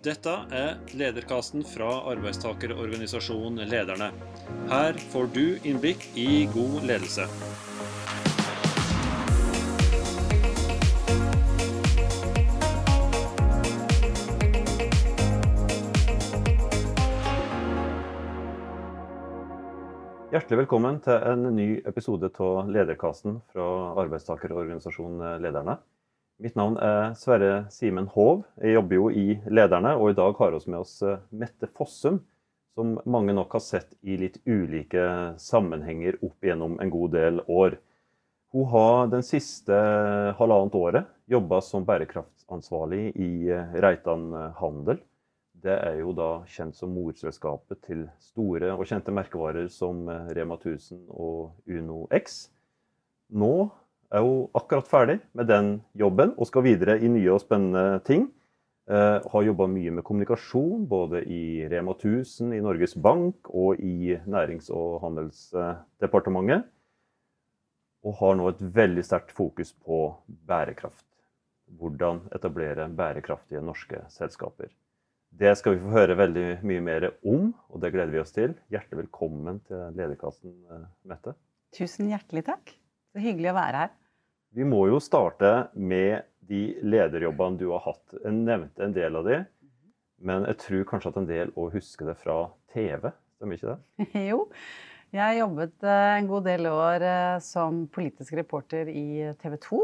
Dette 0.00 0.32
er 0.56 0.78
lederkasten 0.96 1.60
fra 1.60 1.90
arbeidstakerorganisasjonen 2.08 3.68
Lederne. 3.68 4.06
Her 4.70 4.96
får 5.12 5.26
du 5.34 5.58
innblikk 5.68 6.06
i 6.16 6.46
god 6.54 6.86
ledelse. 6.88 7.26
Hjertelig 20.32 20.62
velkommen 20.62 21.04
til 21.04 21.30
en 21.34 21.50
ny 21.60 21.70
episode 21.84 22.32
av 22.40 22.72
Lederkasten 22.72 23.42
fra 23.52 23.70
arbeidstakerorganisasjonen 24.00 25.44
Lederne. 25.44 25.76
Mitt 26.40 26.54
navn 26.56 26.78
er 26.80 27.10
Sverre 27.20 27.66
Simen 27.68 28.06
Hov. 28.14 28.46
Jeg 28.56 28.78
jobber 28.78 28.96
jo 28.96 29.08
i 29.12 29.34
Lederne, 29.52 29.90
og 30.00 30.08
i 30.08 30.16
dag 30.16 30.38
har 30.38 30.54
vi 30.54 30.70
med 30.72 30.78
oss 30.80 30.94
eh, 31.04 31.18
Mette 31.36 31.68
Fossum, 31.76 32.16
som 32.72 32.94
mange 33.04 33.34
nok 33.36 33.52
har 33.58 33.60
sett 33.60 33.92
i 34.00 34.16
litt 34.16 34.38
ulike 34.48 35.02
sammenhenger 35.36 36.16
opp 36.24 36.48
gjennom 36.48 36.78
en 36.80 36.92
god 36.94 37.12
del 37.12 37.42
år. 37.44 37.76
Hun 38.56 38.70
har 38.72 39.10
den 39.12 39.26
siste 39.26 39.76
halvannet 40.38 40.78
året 40.80 41.10
jobba 41.28 41.60
som 41.60 41.84
bærekraftsansvarlig 41.84 43.02
i 43.20 43.30
eh, 43.52 43.76
Reitan 43.84 44.30
Handel. 44.62 45.02
Det 45.60 45.76
er 45.76 46.00
jo 46.00 46.16
da 46.16 46.30
kjent 46.48 46.78
som 46.78 46.96
morselskapet 46.96 47.82
til 47.84 48.06
store 48.30 48.72
og 48.78 48.86
kjente 48.88 49.12
merkevarer 49.12 49.68
som 49.68 50.06
eh, 50.08 50.32
Rema 50.40 50.56
1000 50.56 51.04
og 51.12 51.52
Uno 51.68 52.06
X. 52.16 52.46
Nå 53.28 53.68
er 54.10 54.24
jo 54.24 54.50
akkurat 54.58 54.88
ferdig 54.90 55.18
med 55.36 55.48
den 55.50 55.72
jobben 55.98 56.34
og 56.36 56.48
skal 56.48 56.66
videre 56.66 56.98
i 56.98 57.10
nye 57.10 57.32
og 57.34 57.42
spennende 57.42 58.02
ting. 58.06 58.28
Uh, 58.90 59.22
har 59.30 59.44
jobba 59.46 59.68
mye 59.70 59.92
med 59.94 60.02
kommunikasjon, 60.02 60.88
både 60.90 61.20
i 61.30 61.68
Rema 61.70 61.94
1000, 61.94 62.50
i 62.56 62.62
Norges 62.64 62.96
Bank 62.98 63.46
og 63.54 63.78
i 63.78 64.16
Nærings- 64.26 64.72
og 64.74 64.98
handelsdepartementet. 65.04 66.66
Og 68.02 68.16
har 68.18 68.34
nå 68.34 68.48
et 68.50 68.64
veldig 68.74 69.04
sterkt 69.06 69.30
fokus 69.36 69.70
på 69.86 70.08
bærekraft. 70.26 71.06
Hvordan 71.78 72.24
etablere 72.34 72.88
bærekraftige 72.88 73.62
norske 73.62 74.00
selskaper. 74.10 74.72
Det 75.30 75.52
skal 75.54 75.76
vi 75.76 75.84
få 75.84 75.92
høre 75.94 76.18
veldig 76.18 76.46
mye 76.66 76.82
mer 76.82 77.06
om, 77.22 77.52
og 77.70 77.84
det 77.84 77.92
gleder 77.94 78.10
vi 78.10 78.22
oss 78.24 78.34
til. 78.34 78.56
Hjertelig 78.72 79.04
velkommen 79.04 79.60
til 79.68 79.94
Lederkassen, 79.94 80.56
eh, 80.66 80.88
Mette. 81.06 81.36
Tusen 81.76 82.10
hjertelig 82.10 82.48
takk. 82.48 82.74
Så 83.14 83.22
hyggelig 83.22 83.52
å 83.52 83.58
være 83.60 83.84
her. 83.84 83.99
Vi 84.50 84.66
må 84.66 84.82
jo 84.90 84.98
starte 84.98 85.70
med 85.78 86.24
de 86.50 86.74
lederjobbene 86.82 87.58
du 87.60 87.68
har 87.70 87.84
hatt. 87.84 88.02
Jeg 88.18 88.34
nevnte 88.34 88.82
en 88.82 88.94
del 88.96 89.18
av 89.20 89.28
de, 89.28 89.36
men 90.26 90.46
jeg 90.48 90.58
tror 90.64 90.88
kanskje 90.90 91.12
at 91.12 91.20
en 91.20 91.28
del 91.28 91.52
òg 91.54 91.76
husker 91.76 92.10
det 92.10 92.16
fra 92.18 92.40
TV. 92.74 93.12
Stemmer 93.38 93.60
ikke 93.60 93.76
det? 93.76 94.08
jo. 94.30 94.40
Jeg 95.14 95.38
jobbet 95.40 95.86
eh, 95.86 96.16
en 96.18 96.28
god 96.30 96.44
del 96.46 96.66
år 96.70 97.06
eh, 97.06 97.38
som 97.42 97.84
politisk 97.94 98.34
reporter 98.38 98.90
i 98.90 99.30
TV 99.38 99.56
2. 99.62 99.80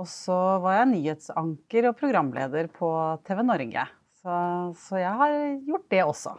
Og 0.00 0.08
så 0.08 0.38
var 0.64 0.78
jeg 0.80 0.90
nyhetsanker 0.94 1.90
og 1.90 1.96
programleder 2.00 2.72
på 2.72 2.88
TV 3.28 3.44
Norge. 3.44 3.86
Så, 4.22 4.34
så 4.80 5.00
jeg 5.00 5.12
har 5.20 5.36
gjort 5.68 5.88
det 5.92 6.04
også. 6.04 6.36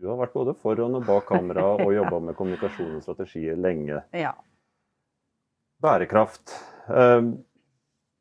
Du 0.00 0.08
har 0.08 0.18
vært 0.20 0.36
både 0.36 0.56
foran 0.56 0.96
og 0.96 1.04
bak 1.04 1.28
kamera 1.28 1.74
og 1.76 1.92
jobba 2.00 2.20
med 2.30 2.36
kommunikasjon 2.38 2.96
og 2.96 3.04
strategier 3.04 3.60
lenge. 3.60 4.00
Ja. 4.16 4.32
Bærekraft. 5.84 6.56
Ehm, 6.88 7.34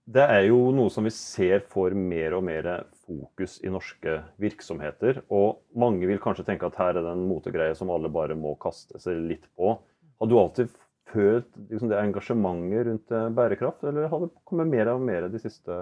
det 0.03 0.23
er 0.27 0.45
jo 0.49 0.57
noe 0.75 0.91
som 0.91 1.05
vi 1.07 1.13
ser 1.15 1.63
får 1.71 1.95
mer 1.95 2.35
og 2.35 2.43
mer 2.43 2.69
fokus 3.05 3.59
i 3.63 3.71
norske 3.71 4.17
virksomheter. 4.43 5.21
Og 5.31 5.61
mange 5.79 6.07
vil 6.09 6.21
kanskje 6.23 6.45
tenke 6.47 6.67
at 6.67 6.79
her 6.79 6.97
er 6.97 7.05
det 7.05 7.13
en 7.13 7.27
motegreie 7.29 7.75
som 7.79 7.91
alle 7.93 8.11
bare 8.11 8.35
må 8.35 8.55
kaste 8.59 8.99
seg 8.99 9.21
litt 9.31 9.47
på. 9.55 9.77
Har 10.19 10.29
du 10.29 10.35
alltid 10.39 10.73
følt 11.13 11.49
liksom, 11.69 11.89
det 11.91 12.01
engasjementet 12.01 12.85
rundt 12.87 13.15
eh, 13.15 13.31
bærekraft, 13.37 13.83
eller 13.87 14.11
har 14.11 14.23
det 14.23 14.31
kommet 14.47 14.71
mer 14.71 14.93
og 14.95 15.03
mer 15.07 15.27
de 15.31 15.41
siste 15.41 15.79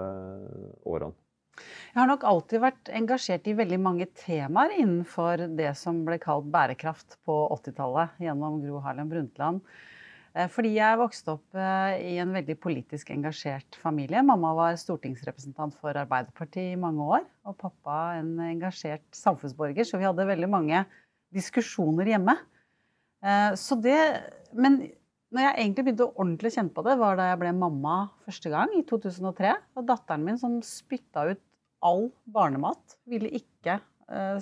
årene? 0.88 1.14
Jeg 1.92 2.00
har 2.00 2.08
nok 2.08 2.22
alltid 2.24 2.62
vært 2.62 2.90
engasjert 2.96 3.48
i 3.50 3.56
veldig 3.56 3.78
mange 3.82 4.06
temaer 4.16 4.72
innenfor 4.78 5.44
det 5.58 5.74
som 5.76 5.98
ble 6.06 6.16
kalt 6.22 6.46
bærekraft 6.52 7.18
på 7.28 7.34
80-tallet 7.58 8.22
gjennom 8.24 8.62
Gro 8.62 8.80
Harlem 8.84 9.10
Brundtland. 9.10 9.60
Eh, 10.32 10.48
fordi 10.48 10.70
jeg 10.78 11.00
vokste 11.00 11.34
opp 11.34 11.58
eh, 11.58 11.98
i 12.08 12.14
en 12.22 12.32
veldig 12.32 12.56
politisk 12.60 13.10
engasjert 13.12 13.76
familie. 13.80 14.22
Mamma 14.24 14.54
var 14.56 14.78
stortingsrepresentant 14.80 15.76
for 15.76 15.96
Arbeiderpartiet 15.98 16.72
i 16.72 16.80
mange 16.80 17.04
år. 17.18 17.26
Og 17.48 17.58
pappa 17.60 18.16
en 18.20 18.38
engasjert 18.46 19.04
samfunnsborger, 19.16 19.84
så 19.84 20.00
vi 20.00 20.08
hadde 20.08 20.28
veldig 20.28 20.48
mange 20.52 20.82
diskusjoner 21.36 22.14
hjemme. 22.14 22.36
Eh, 23.24 23.52
så 23.60 23.76
det, 23.76 24.00
men 24.56 24.80
når 25.32 25.46
jeg 25.46 25.58
egentlig 25.58 25.86
begynte 25.86 26.08
å 26.08 26.16
ordentlig 26.16 26.52
kjenne 26.56 26.76
på 26.76 26.84
det, 26.86 26.98
var 27.00 27.20
da 27.20 27.30
jeg 27.30 27.40
ble 27.44 27.54
mamma 27.56 27.96
første 28.24 28.52
gang, 28.52 28.72
i 28.76 28.84
2003. 28.88 29.54
Og 29.76 29.88
datteren 29.88 30.24
min 30.24 30.40
som 30.40 30.60
spytta 30.64 31.28
ut 31.32 31.44
all 31.84 32.06
barnemat, 32.30 33.00
ville 33.10 33.30
ikke 33.34 33.80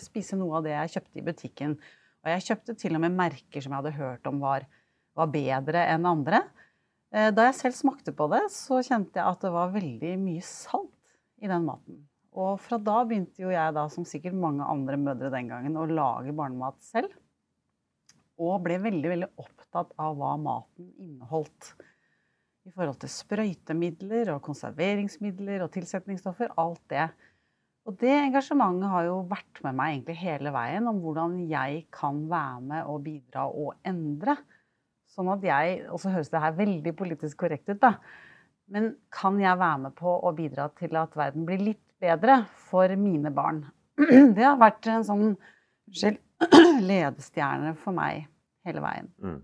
spise 0.03 0.35
noe 0.35 0.57
av 0.59 0.65
det 0.65 0.73
jeg 0.73 0.93
kjøpte 0.97 1.21
i 1.21 1.25
butikken. 1.25 1.75
Og 2.25 2.31
jeg 2.33 2.45
kjøpte 2.49 2.75
til 2.81 2.97
og 2.99 3.03
med 3.05 3.15
merker 3.15 3.63
som 3.63 3.71
jeg 3.71 3.79
hadde 3.79 3.93
hørt 4.01 4.27
om 4.27 4.41
var 4.43 4.65
var 5.21 5.33
bedre 5.33 5.85
enn 5.93 6.09
andre. 6.09 6.45
Eh, 7.15 7.31
da 7.35 7.49
jeg 7.49 7.59
selv 7.59 7.79
smakte 7.79 8.15
på 8.17 8.29
det, 8.33 8.45
så 8.55 8.81
kjente 8.87 9.21
jeg 9.21 9.27
at 9.27 9.43
det 9.45 9.53
var 9.55 9.75
veldig 9.75 10.15
mye 10.23 10.45
salt 10.47 11.17
i 11.41 11.51
den 11.51 11.67
maten. 11.67 12.05
Og 12.39 12.61
fra 12.63 12.79
da 12.79 13.01
begynte 13.07 13.43
jo 13.43 13.51
jeg, 13.51 13.75
da, 13.75 13.89
som 13.91 14.07
sikkert 14.07 14.39
mange 14.39 14.67
andre 14.67 14.99
mødre 15.01 15.33
den 15.35 15.51
gangen, 15.51 15.79
å 15.79 15.89
lage 15.91 16.35
barnemat 16.37 16.79
selv. 16.85 17.15
Og 18.41 18.61
ble 18.65 18.79
veldig, 18.81 19.09
veldig 19.13 19.31
opptatt 19.43 19.91
av 20.01 20.15
hva 20.17 20.37
maten 20.41 20.93
inneholdt. 21.03 21.73
I 22.69 22.71
forhold 22.71 23.01
til 23.03 23.11
sprøytemidler 23.11 24.31
og 24.35 24.45
konserveringsmidler 24.47 25.65
og 25.65 25.73
tilsetningsstoffer. 25.75 26.55
Alt 26.61 26.85
det. 26.93 27.09
Og 27.89 27.97
det 27.99 28.13
engasjementet 28.13 28.93
har 28.93 29.09
jo 29.09 29.19
vært 29.29 29.61
med 29.65 29.77
meg 29.81 29.97
egentlig 29.97 30.21
hele 30.21 30.53
veien 30.55 30.87
om 30.87 31.01
hvordan 31.03 31.39
jeg 31.51 31.87
kan 31.95 32.23
være 32.31 32.63
med 32.71 32.91
og 32.93 33.03
bidra 33.09 33.49
og 33.51 33.75
endre. 33.89 34.37
Sånn 35.11 35.31
at 35.33 35.43
jeg 35.43 35.81
Og 35.91 35.99
så 36.03 36.13
høres 36.15 36.31
det 36.33 36.43
her 36.43 36.57
veldig 36.59 36.95
politisk 36.99 37.43
korrekt 37.43 37.71
ut, 37.73 37.81
da. 37.83 37.97
Men 38.71 38.93
kan 39.11 39.39
jeg 39.43 39.59
være 39.59 39.85
med 39.87 39.97
på 39.99 40.13
å 40.23 40.31
bidra 40.37 40.69
til 40.79 40.95
at 40.99 41.17
verden 41.19 41.47
blir 41.49 41.63
litt 41.73 41.83
bedre 42.01 42.45
for 42.71 42.93
mine 42.97 43.33
barn? 43.35 43.65
Det 44.37 44.45
har 44.47 44.61
vært 44.61 44.87
en 44.93 45.07
sånn 45.07 45.25
unnskyld, 45.33 46.21
ledestjerne 46.91 47.75
for 47.83 47.97
meg 47.97 48.29
hele 48.69 48.85
veien. 48.85 49.11
Mm. 49.19 49.41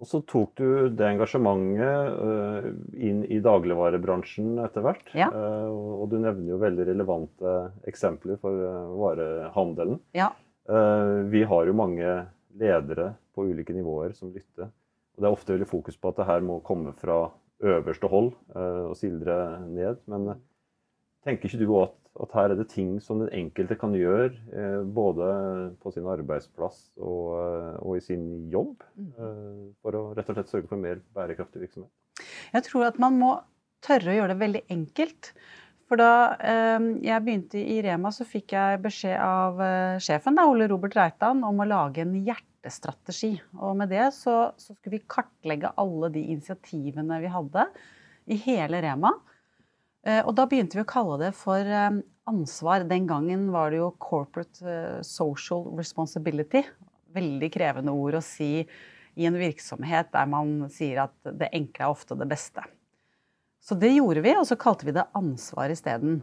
Og 0.00 0.08
så 0.08 0.22
tok 0.24 0.54
du 0.56 0.66
det 0.96 1.04
engasjementet 1.10 2.14
uh, 2.16 2.68
inn 2.96 3.20
i 3.28 3.40
dagligvarebransjen 3.44 4.54
etter 4.64 4.84
hvert. 4.86 5.10
Ja. 5.12 5.28
Uh, 5.28 6.00
og 6.00 6.06
du 6.12 6.16
nevner 6.22 6.54
jo 6.54 6.60
veldig 6.62 6.86
relevante 6.88 7.56
eksempler 7.90 8.40
for 8.40 8.64
uh, 8.64 8.94
varehandelen. 9.02 10.00
Ja. 10.16 10.32
vi 11.32 11.40
har 11.50 11.66
jo 11.66 11.72
mange 11.74 12.10
ledere 12.60 13.08
på 13.40 13.48
ulike 13.48 13.76
nivåer 13.76 14.12
som 14.16 14.34
lytter. 14.34 14.68
Og 15.16 15.22
det 15.22 15.28
er 15.28 15.36
ofte 15.36 15.54
veldig 15.56 15.68
fokus 15.70 15.96
på 15.96 16.12
at 16.12 16.20
det 16.20 16.28
her 16.28 16.44
må 16.44 16.60
komme 16.66 16.92
fra 17.00 17.22
øverste 17.60 18.08
hold 18.08 18.32
uh, 18.54 18.90
og 18.90 18.96
sildre 18.98 19.36
ned. 19.68 20.00
Men 20.10 20.34
uh, 20.34 20.42
tenker 21.26 21.48
ikke 21.48 21.60
du 21.60 21.74
at, 21.82 21.96
at, 22.24 22.34
her 22.36 22.52
er 22.52 22.60
det 22.60 22.70
ting 22.72 22.94
som 23.04 23.20
den 23.20 23.32
enkelte 23.36 23.76
kan 23.80 23.94
gjøre, 23.96 24.32
uh, 24.54 24.80
både 24.86 25.30
på 25.82 25.92
sin 25.94 26.08
arbeidsplass 26.08 26.82
og, 26.96 27.36
og 27.84 27.96
i 27.98 28.04
sin 28.04 28.26
jobb, 28.52 28.80
mm. 28.96 29.76
for 29.84 29.96
å 29.96 30.04
rett 30.16 30.32
og 30.32 30.40
slett 30.40 30.52
sørge 30.52 30.70
for 30.70 30.80
mer 30.80 31.02
bærekraftig 31.16 31.64
virksomhet? 31.66 31.92
Jeg 32.54 32.66
tror 32.68 32.88
at 32.90 33.00
man 33.00 33.16
må 33.20 33.34
tørre 33.84 34.12
å 34.12 34.20
gjøre 34.20 34.34
det 34.34 34.44
veldig 34.44 34.68
enkelt. 34.72 35.34
For 35.90 35.98
da 35.98 36.36
jeg 37.02 37.22
begynte 37.24 37.58
i 37.58 37.80
Rema, 37.82 38.12
så 38.14 38.22
fikk 38.22 38.52
jeg 38.54 38.78
beskjed 38.84 39.16
av 39.18 39.58
sjefen, 39.98 40.36
da, 40.38 40.44
Ole 40.46 40.68
Robert 40.70 40.94
Reitan, 40.94 41.40
om 41.42 41.64
å 41.64 41.66
lage 41.66 42.04
en 42.04 42.12
hjerte 42.14 42.49
hjertestrategi. 42.60 43.40
Og 43.58 43.76
med 43.76 43.90
det 43.90 44.12
så, 44.14 44.52
så, 44.56 44.74
skulle 44.74 44.98
vi 44.98 45.08
kartlegge 45.08 45.72
alle 45.80 46.10
de 46.12 46.20
initiativene 46.34 47.20
vi 47.20 47.32
hadde 47.32 47.66
i 48.30 48.36
hele 48.36 48.80
Rema. 48.82 49.12
Eh, 50.06 50.22
og 50.24 50.34
da 50.36 50.46
begynte 50.46 50.78
vi 50.78 50.84
å 50.84 50.88
kalle 50.88 51.18
det 51.24 51.32
for 51.36 51.60
eh, 51.60 52.00
ansvar. 52.28 52.84
Den 52.84 53.06
gangen 53.08 53.50
var 53.52 53.70
det 53.70 53.80
jo 53.80 53.92
corporate 53.98 54.64
eh, 54.64 55.00
social 55.02 55.70
responsibility. 55.76 56.64
Veldig 57.14 57.50
krevende 57.52 57.92
ord 57.92 58.20
å 58.20 58.24
si 58.24 58.66
i 59.18 59.26
en 59.26 59.36
virksomhet 59.36 60.12
der 60.12 60.28
man 60.30 60.68
sier 60.70 61.06
at 61.08 61.16
det 61.24 61.50
enkle 61.52 61.88
er 61.88 61.92
ofte 61.92 62.16
det 62.16 62.28
beste. 62.30 62.62
Så 63.60 63.76
det 63.76 63.90
gjorde 63.92 64.22
vi, 64.24 64.32
og 64.38 64.46
så 64.48 64.56
kalte 64.56 64.86
vi 64.88 64.94
det 64.96 65.04
ansvar 65.16 65.72
isteden. 65.72 66.22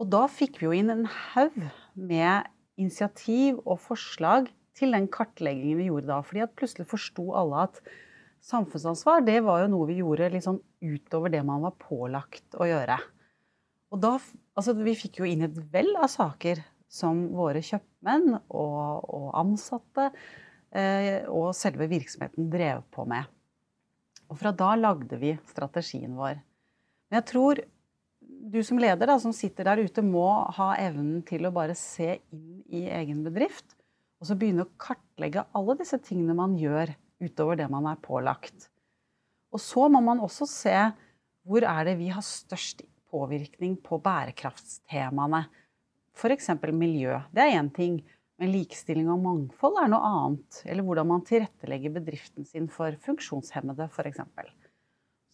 Og 0.00 0.08
da 0.08 0.24
fikk 0.30 0.60
vi 0.60 0.68
jo 0.68 0.76
inn 0.76 0.92
en 0.92 1.04
haug 1.04 1.58
med 1.92 2.48
initiativ 2.80 3.58
og 3.66 3.76
forslag 3.82 4.48
til 4.78 4.94
den 4.94 5.08
kartleggingen 5.12 5.80
vi 5.80 5.88
gjorde 5.90 6.10
da. 6.10 6.20
fordi 6.24 6.44
at 6.44 6.54
plutselig 6.58 6.88
forsto 6.90 7.26
alle 7.38 7.66
at 7.68 7.80
samfunnsansvar 8.42 9.24
det 9.26 9.38
var 9.46 9.62
jo 9.62 9.72
noe 9.72 9.88
vi 9.90 10.00
gjorde 10.00 10.30
sånn 10.42 10.60
utover 10.82 11.32
det 11.32 11.42
man 11.46 11.62
var 11.66 11.76
pålagt 11.78 12.56
å 12.58 12.66
gjøre. 12.66 12.98
Og 13.92 14.00
da, 14.00 14.16
altså 14.56 14.74
Vi 14.78 14.94
fikk 14.96 15.20
jo 15.20 15.28
inn 15.28 15.44
et 15.46 15.58
vell 15.72 15.92
av 16.00 16.08
saker 16.10 16.62
som 16.92 17.26
våre 17.36 17.62
kjøpmenn 17.64 18.34
og, 18.36 19.04
og 19.04 19.28
ansatte 19.38 20.10
eh, 20.72 21.28
og 21.28 21.52
selve 21.56 21.88
virksomheten 21.92 22.50
drev 22.52 22.82
på 22.92 23.04
med. 23.08 23.28
Og 24.32 24.40
fra 24.40 24.52
da 24.56 24.72
lagde 24.80 25.18
vi 25.20 25.34
strategien 25.48 26.16
vår. 26.16 26.40
Men 27.08 27.20
jeg 27.20 27.28
tror 27.28 27.60
du 28.52 28.58
som 28.64 28.80
leder 28.80 29.08
da, 29.08 29.18
som 29.20 29.34
sitter 29.36 29.68
der 29.68 29.84
ute, 29.84 30.02
må 30.04 30.26
ha 30.56 30.72
evnen 30.80 31.22
til 31.28 31.46
å 31.46 31.52
bare 31.54 31.76
se 31.78 32.16
inn 32.32 32.62
i 32.72 32.86
egen 32.90 33.22
bedrift. 33.26 33.76
Og 34.22 34.28
så 34.28 34.36
begynne 34.38 34.62
å 34.62 34.74
kartlegge 34.78 35.42
alle 35.58 35.74
disse 35.80 35.98
tingene 35.98 36.36
man 36.38 36.54
gjør 36.54 36.94
utover 37.22 37.58
det 37.58 37.66
man 37.70 37.88
er 37.90 37.98
pålagt. 37.98 38.68
Og 39.50 39.58
så 39.58 39.88
må 39.90 39.98
man 40.04 40.22
også 40.22 40.46
se 40.46 40.76
hvor 41.42 41.66
er 41.66 41.88
det 41.88 41.96
vi 41.98 42.06
har 42.14 42.22
størst 42.22 42.84
påvirkning 43.10 43.74
på 43.82 43.98
bærekraftstemaene. 44.04 45.42
F.eks. 46.14 46.52
miljø. 46.70 47.18
Det 47.34 47.42
er 47.42 47.58
én 47.58 47.72
ting. 47.74 47.98
Men 48.38 48.54
likestilling 48.54 49.10
og 49.10 49.20
mangfold 49.26 49.76
er 49.82 49.90
noe 49.90 50.06
annet. 50.06 50.62
Eller 50.70 50.86
hvordan 50.86 51.10
man 51.10 51.26
tilrettelegger 51.26 51.98
bedriften 51.98 52.46
sin 52.46 52.70
for 52.70 52.94
funksjonshemmede, 53.04 53.90
f.eks. 53.90 54.22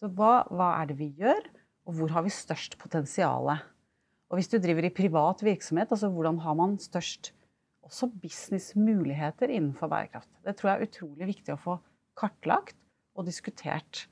Så 0.01 0.09
hva, 0.17 0.43
hva 0.49 0.73
er 0.79 0.89
det 0.89 0.97
vi 0.99 1.13
gjør, 1.19 1.45
og 1.85 1.97
hvor 1.97 2.17
har 2.17 2.25
vi 2.25 2.33
størst 2.33 2.79
potensial? 2.81 3.53
Og 4.29 4.37
hvis 4.37 4.49
du 4.49 4.57
driver 4.61 4.89
i 4.89 4.93
privat 4.93 5.45
virksomhet, 5.45 5.93
altså 5.93 6.09
hvordan 6.13 6.41
har 6.41 6.57
man 6.57 6.77
størst 6.81 7.35
også 7.89 8.09
businessmuligheter 8.21 9.51
innenfor 9.51 9.91
bærekraft? 9.91 10.31
Det 10.45 10.55
tror 10.57 10.71
jeg 10.71 10.79
er 10.79 10.89
utrolig 10.89 11.31
viktig 11.33 11.55
å 11.55 11.61
få 11.61 11.79
kartlagt 12.19 12.77
og 13.17 13.27
diskutert 13.27 14.05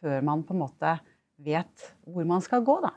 før 0.00 0.22
man 0.24 0.44
på 0.46 0.54
en 0.54 0.62
måte 0.62 0.94
vet 1.42 1.90
hvor 2.06 2.26
man 2.28 2.44
skal 2.44 2.64
gå, 2.64 2.78
da. 2.84 2.94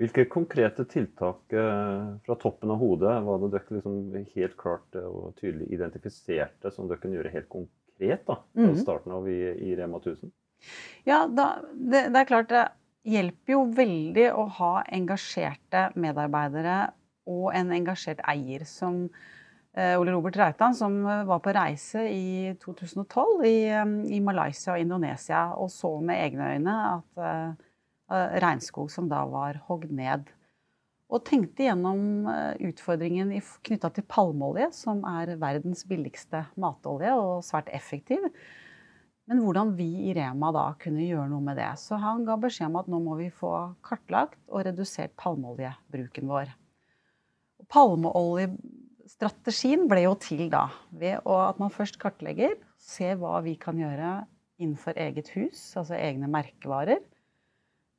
Hvilke 0.00 0.24
konkrete 0.32 0.86
tiltak 0.88 1.52
eh, 1.52 2.04
fra 2.24 2.36
toppen 2.40 2.70
av 2.72 2.80
hodet 2.80 3.12
var 3.26 3.42
det 3.42 3.50
dere 3.52 3.76
liksom 3.76 3.96
helt 4.32 4.54
klart 4.60 4.96
eh, 4.96 5.04
og 5.04 5.34
tydelig 5.40 5.68
identifiserte 5.76 6.72
som 6.72 6.88
dere 6.88 7.02
kunne 7.02 7.18
gjøre 7.18 7.34
helt 7.34 7.50
konkret 7.52 8.24
da, 8.28 8.38
fra 8.40 8.70
mm. 8.70 8.78
starten 8.80 9.12
av 9.12 9.28
i, 9.28 9.36
i, 9.52 9.74
Rema 9.76 10.00
1000? 10.00 10.32
Ja, 11.04 11.26
da, 11.28 11.50
det, 11.74 12.06
det, 12.08 12.22
er 12.22 12.30
klart 12.30 12.48
det 12.54 12.64
hjelper 13.04 13.56
jo 13.56 13.62
veldig 13.76 14.26
å 14.32 14.46
ha 14.62 14.72
engasjerte 14.96 15.90
medarbeidere 16.00 16.78
og 17.28 17.52
en 17.54 17.70
engasjert 17.74 18.22
eier 18.28 18.64
som 18.68 19.06
Eh, 19.72 19.96
Ole 19.96 20.12
Robert 20.12 20.36
Reitan, 20.36 20.74
som 20.76 20.98
eh, 21.06 21.24
var 21.24 21.38
på 21.40 21.52
reise 21.56 22.04
i 22.12 22.52
2012 22.60 23.44
i, 23.48 23.56
eh, 23.72 23.92
i, 24.12 24.20
Malaysia 24.20 24.74
og 24.74 24.82
Indonesia 24.82 25.46
og 25.56 25.70
så 25.72 25.94
med 26.04 26.20
egne 26.20 26.50
øyne 26.52 26.74
at 26.90 27.22
uh, 27.22 27.70
regnskog 28.44 28.90
som 28.92 29.08
da 29.08 29.22
var 29.24 29.62
hogd 29.70 29.88
ned. 29.96 30.28
Og 31.12 31.24
tenkte 31.24 31.64
gjennom 31.64 32.28
utfordringen 32.68 33.32
knytta 33.64 33.90
til 33.92 34.04
palmeolje, 34.08 34.70
som 34.76 35.02
er 35.08 35.34
verdens 35.40 35.84
billigste 35.88 36.46
matolje 36.56 37.12
og 37.16 37.44
svært 37.44 37.68
effektiv. 37.72 38.24
Men 39.28 39.42
hvordan 39.44 39.74
vi 39.76 39.90
i 40.08 40.14
Rema 40.16 40.52
da 40.56 40.70
kunne 40.80 41.04
gjøre 41.04 41.28
noe 41.32 41.44
med 41.44 41.60
det. 41.60 41.68
Så 41.80 42.00
han 42.00 42.24
ga 42.28 42.38
beskjed 42.40 42.70
om 42.70 42.80
at 42.80 42.88
nå 42.92 43.00
må 43.04 43.20
vi 43.20 43.28
få 43.28 43.52
kartlagt 43.84 44.40
og 44.48 44.64
redusert 44.68 45.12
palmeoljebruken 45.20 46.32
vår. 46.32 46.56
Palmeolje 47.72 48.52
Strategien 49.12 49.86
ble 49.90 50.04
jo 50.04 50.12
til 50.20 50.48
da 50.50 50.66
ved 50.98 51.20
at 51.30 51.58
man 51.60 51.72
først 51.72 51.98
kartlegger, 52.00 52.54
ser 52.80 53.18
hva 53.20 53.36
vi 53.44 53.54
kan 53.60 53.78
gjøre 53.78 54.22
innenfor 54.62 54.96
eget 54.98 55.28
hus, 55.36 55.60
altså 55.78 55.94
egne 55.98 56.30
merkevarer. 56.32 57.02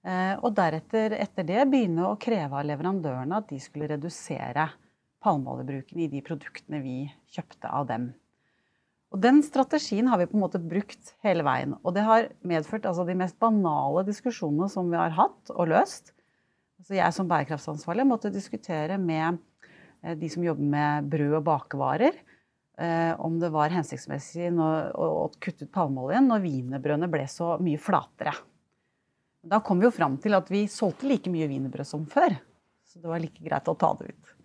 Eh, 0.04 0.34
og 0.44 0.52
deretter, 0.58 1.16
etter 1.16 1.48
det, 1.48 1.62
begynne 1.72 2.10
å 2.10 2.18
kreve 2.20 2.60
av 2.60 2.68
leverandørene 2.68 3.40
at 3.40 3.48
de 3.52 3.60
skulle 3.64 3.88
redusere 3.94 4.68
palmeoljebruken 5.24 6.02
i 6.04 6.10
de 6.12 6.24
produktene 6.26 6.82
vi 6.84 6.98
kjøpte 7.32 7.72
av 7.72 7.88
dem. 7.92 8.10
Og 9.14 9.22
Den 9.24 9.44
strategien 9.46 10.10
har 10.10 10.20
vi 10.20 10.28
på 10.28 10.36
en 10.36 10.44
måte 10.44 10.60
brukt 10.60 11.14
hele 11.24 11.46
veien. 11.46 11.78
Og 11.86 11.94
det 11.96 12.04
har 12.08 12.32
medført 12.42 12.88
altså, 12.90 13.06
de 13.08 13.16
mest 13.16 13.38
banale 13.40 14.04
diskusjonene 14.08 14.68
som 14.74 14.90
vi 14.92 15.00
har 15.00 15.14
hatt 15.16 15.54
og 15.54 15.70
løst. 15.70 16.12
Altså, 16.82 16.98
jeg 16.98 17.16
som 17.16 17.30
bærekraftsansvarlig 17.30 18.08
måtte 18.10 18.34
diskutere 18.34 18.98
med 19.00 19.40
de 20.20 20.30
som 20.32 20.44
jobber 20.44 20.70
med 20.74 21.10
brød 21.12 21.38
og 21.40 21.46
bakevarer, 21.48 22.18
eh, 22.78 23.14
om 23.24 23.38
det 23.40 23.52
var 23.54 23.74
hensiktsmessig 23.74 24.50
å 24.60 25.28
kutte 25.40 25.68
ut 25.68 25.74
palmeoljen 25.74 26.28
når 26.28 26.44
wienerbrødene 26.44 27.12
ble 27.12 27.28
så 27.32 27.54
mye 27.64 27.80
flatere. 27.82 28.36
Da 29.44 29.60
kom 29.64 29.80
vi 29.80 29.88
jo 29.90 29.96
fram 29.96 30.18
til 30.24 30.36
at 30.38 30.48
vi 30.52 30.66
solgte 30.72 31.08
like 31.10 31.32
mye 31.32 31.50
wienerbrød 31.52 31.88
som 31.88 32.06
før. 32.08 32.36
Så 32.88 33.02
det 33.02 33.10
var 33.10 33.20
like 33.24 33.44
greit 33.44 33.68
å 33.68 33.76
ta 33.80 33.90
det 34.00 34.14
ut. 34.14 34.36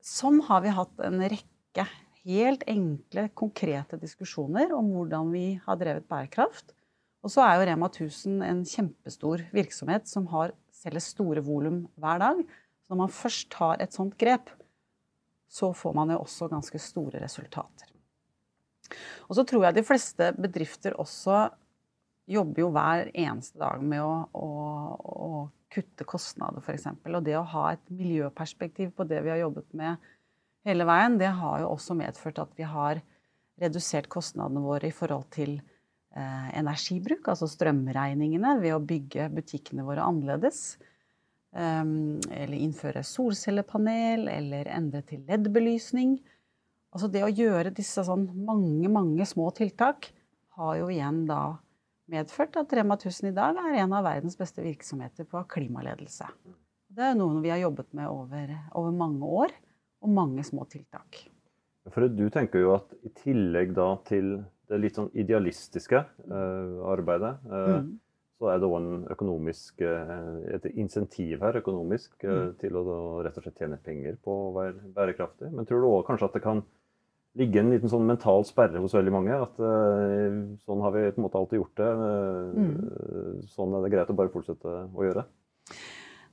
Sånn 0.00 0.38
har 0.46 0.62
vi 0.64 0.72
hatt 0.72 1.02
en 1.04 1.20
rekke 1.20 1.84
helt 2.24 2.64
enkle, 2.68 3.26
konkrete 3.36 3.98
diskusjoner 4.00 4.72
om 4.76 4.88
hvordan 4.94 5.32
vi 5.34 5.44
har 5.64 5.78
drevet 5.80 6.08
bærekraft. 6.08 6.72
Og 7.20 7.32
så 7.32 7.44
er 7.44 7.58
jo 7.58 7.66
Rema 7.68 7.90
1000 7.90 8.40
en 8.46 8.62
kjempestor 8.64 9.44
virksomhet 9.52 10.08
som 10.08 10.28
har 10.32 10.54
selger 10.72 11.04
store 11.04 11.44
volum 11.44 11.82
hver 12.00 12.22
dag. 12.22 12.40
Når 12.90 12.98
man 12.98 13.12
først 13.14 13.48
tar 13.54 13.80
et 13.82 13.94
sånt 13.94 14.16
grep, 14.18 14.50
så 15.50 15.72
får 15.74 15.94
man 15.94 16.10
jo 16.10 16.20
også 16.24 16.50
ganske 16.50 16.78
store 16.82 17.22
resultater. 17.22 17.88
Og 19.28 19.38
så 19.38 19.44
tror 19.46 19.68
jeg 19.68 19.78
de 19.78 19.86
fleste 19.86 20.30
bedrifter 20.38 20.96
også 20.98 21.48
jobber 22.30 22.64
jo 22.64 22.70
hver 22.74 23.10
eneste 23.14 23.58
dag 23.58 23.82
med 23.82 24.02
å, 24.02 24.12
å, 24.34 24.48
å 24.98 25.30
kutte 25.70 26.06
kostnader, 26.06 26.62
f.eks. 26.62 26.88
Og 27.06 27.22
det 27.26 27.36
å 27.38 27.46
ha 27.54 27.66
et 27.74 27.92
miljøperspektiv 27.94 28.92
på 28.96 29.06
det 29.10 29.22
vi 29.24 29.32
har 29.32 29.42
jobbet 29.44 29.70
med 29.78 30.10
hele 30.66 30.86
veien, 30.86 31.18
det 31.18 31.30
har 31.38 31.62
jo 31.62 31.72
også 31.72 31.96
medført 31.98 32.42
at 32.42 32.54
vi 32.58 32.66
har 32.66 33.00
redusert 33.60 34.08
kostnadene 34.10 34.62
våre 34.64 34.88
i 34.88 34.94
forhold 34.94 35.28
til 35.34 35.58
eh, 35.58 36.48
energibruk, 36.58 37.28
altså 37.28 37.48
strømregningene, 37.50 38.56
ved 38.62 38.76
å 38.76 38.82
bygge 38.82 39.28
butikkene 39.34 39.86
våre 39.86 40.06
annerledes. 40.06 40.78
Eller 41.52 42.54
innføre 42.54 43.02
solcellepanel, 43.02 44.28
eller 44.30 44.68
endre 44.70 45.02
til 45.02 45.24
LED-belysning. 45.26 46.12
Altså 46.94 47.08
det 47.10 47.24
å 47.26 47.30
gjøre 47.30 47.72
disse 47.74 48.04
sånn 48.06 48.28
mange, 48.46 48.90
mange 48.90 49.26
små 49.26 49.48
tiltak 49.54 50.10
har 50.58 50.78
jo 50.80 50.88
igjen 50.90 51.24
da 51.28 51.58
medført 52.10 52.58
at 52.58 52.72
Rema 52.74 52.96
1000 52.98 53.30
i 53.30 53.34
dag 53.34 53.58
er 53.62 53.80
en 53.84 53.94
av 53.94 54.06
verdens 54.06 54.38
beste 54.38 54.62
virksomheter 54.64 55.28
på 55.30 55.42
klimaledelse. 55.52 56.26
Det 56.90 57.04
er 57.06 57.18
noe 57.18 57.38
vi 57.42 57.52
har 57.52 57.62
jobbet 57.62 57.92
med 57.94 58.10
over, 58.10 58.50
over 58.78 58.94
mange 58.94 59.34
år, 59.42 59.54
og 60.00 60.14
mange 60.16 60.42
små 60.46 60.64
tiltak. 60.70 61.20
For 61.90 62.08
Du 62.10 62.26
tenker 62.32 62.62
jo 62.62 62.74
at 62.74 62.90
i 63.06 63.12
tillegg 63.22 63.74
da 63.76 63.92
til 64.08 64.40
det 64.70 64.78
litt 64.80 64.98
sånn 64.98 65.10
idealistiske 65.18 65.98
eh, 65.98 66.78
arbeidet 66.90 67.36
eh, 67.46 67.74
mm 67.80 67.90
så 68.40 68.48
er 68.48 68.60
det 68.60 68.68
òg 68.72 69.48
eh, 69.84 70.12
et 70.56 70.66
insentiv 70.72 71.42
her 71.44 71.58
økonomisk 71.60 72.24
eh, 72.24 72.36
mm. 72.48 72.52
til 72.62 72.76
å 72.80 72.84
rett 73.20 73.36
og 73.36 73.44
slett 73.44 73.58
tjene 73.60 73.76
penger 73.84 74.16
på 74.24 74.32
å 74.32 74.52
være 74.54 74.92
bærekraftig. 74.96 75.50
Men 75.52 75.68
tror 75.68 75.82
du 75.82 75.88
òg 75.90 76.06
kanskje 76.08 76.30
at 76.30 76.38
det 76.38 76.42
kan 76.46 76.62
ligge 77.36 77.60
en 77.60 77.68
liten 77.74 77.92
sånn 77.92 78.08
mental 78.08 78.46
sperre 78.48 78.80
hos 78.80 78.96
veldig 78.96 79.12
mange? 79.12 79.36
At 79.44 79.60
uh, 79.60 80.40
sånn 80.64 80.80
har 80.82 80.94
vi 80.94 81.02
på 81.12 81.20
en 81.20 81.26
måte 81.26 81.38
alltid 81.38 81.60
gjort 81.60 81.82
det. 81.82 81.90
Mm. 82.56 83.44
Sånn 83.52 83.76
er 83.76 83.84
det 83.84 83.92
greit 83.92 84.10
å 84.10 84.16
bare 84.18 84.32
fortsette 84.32 84.72
å 84.88 85.04
gjøre? 85.04 85.26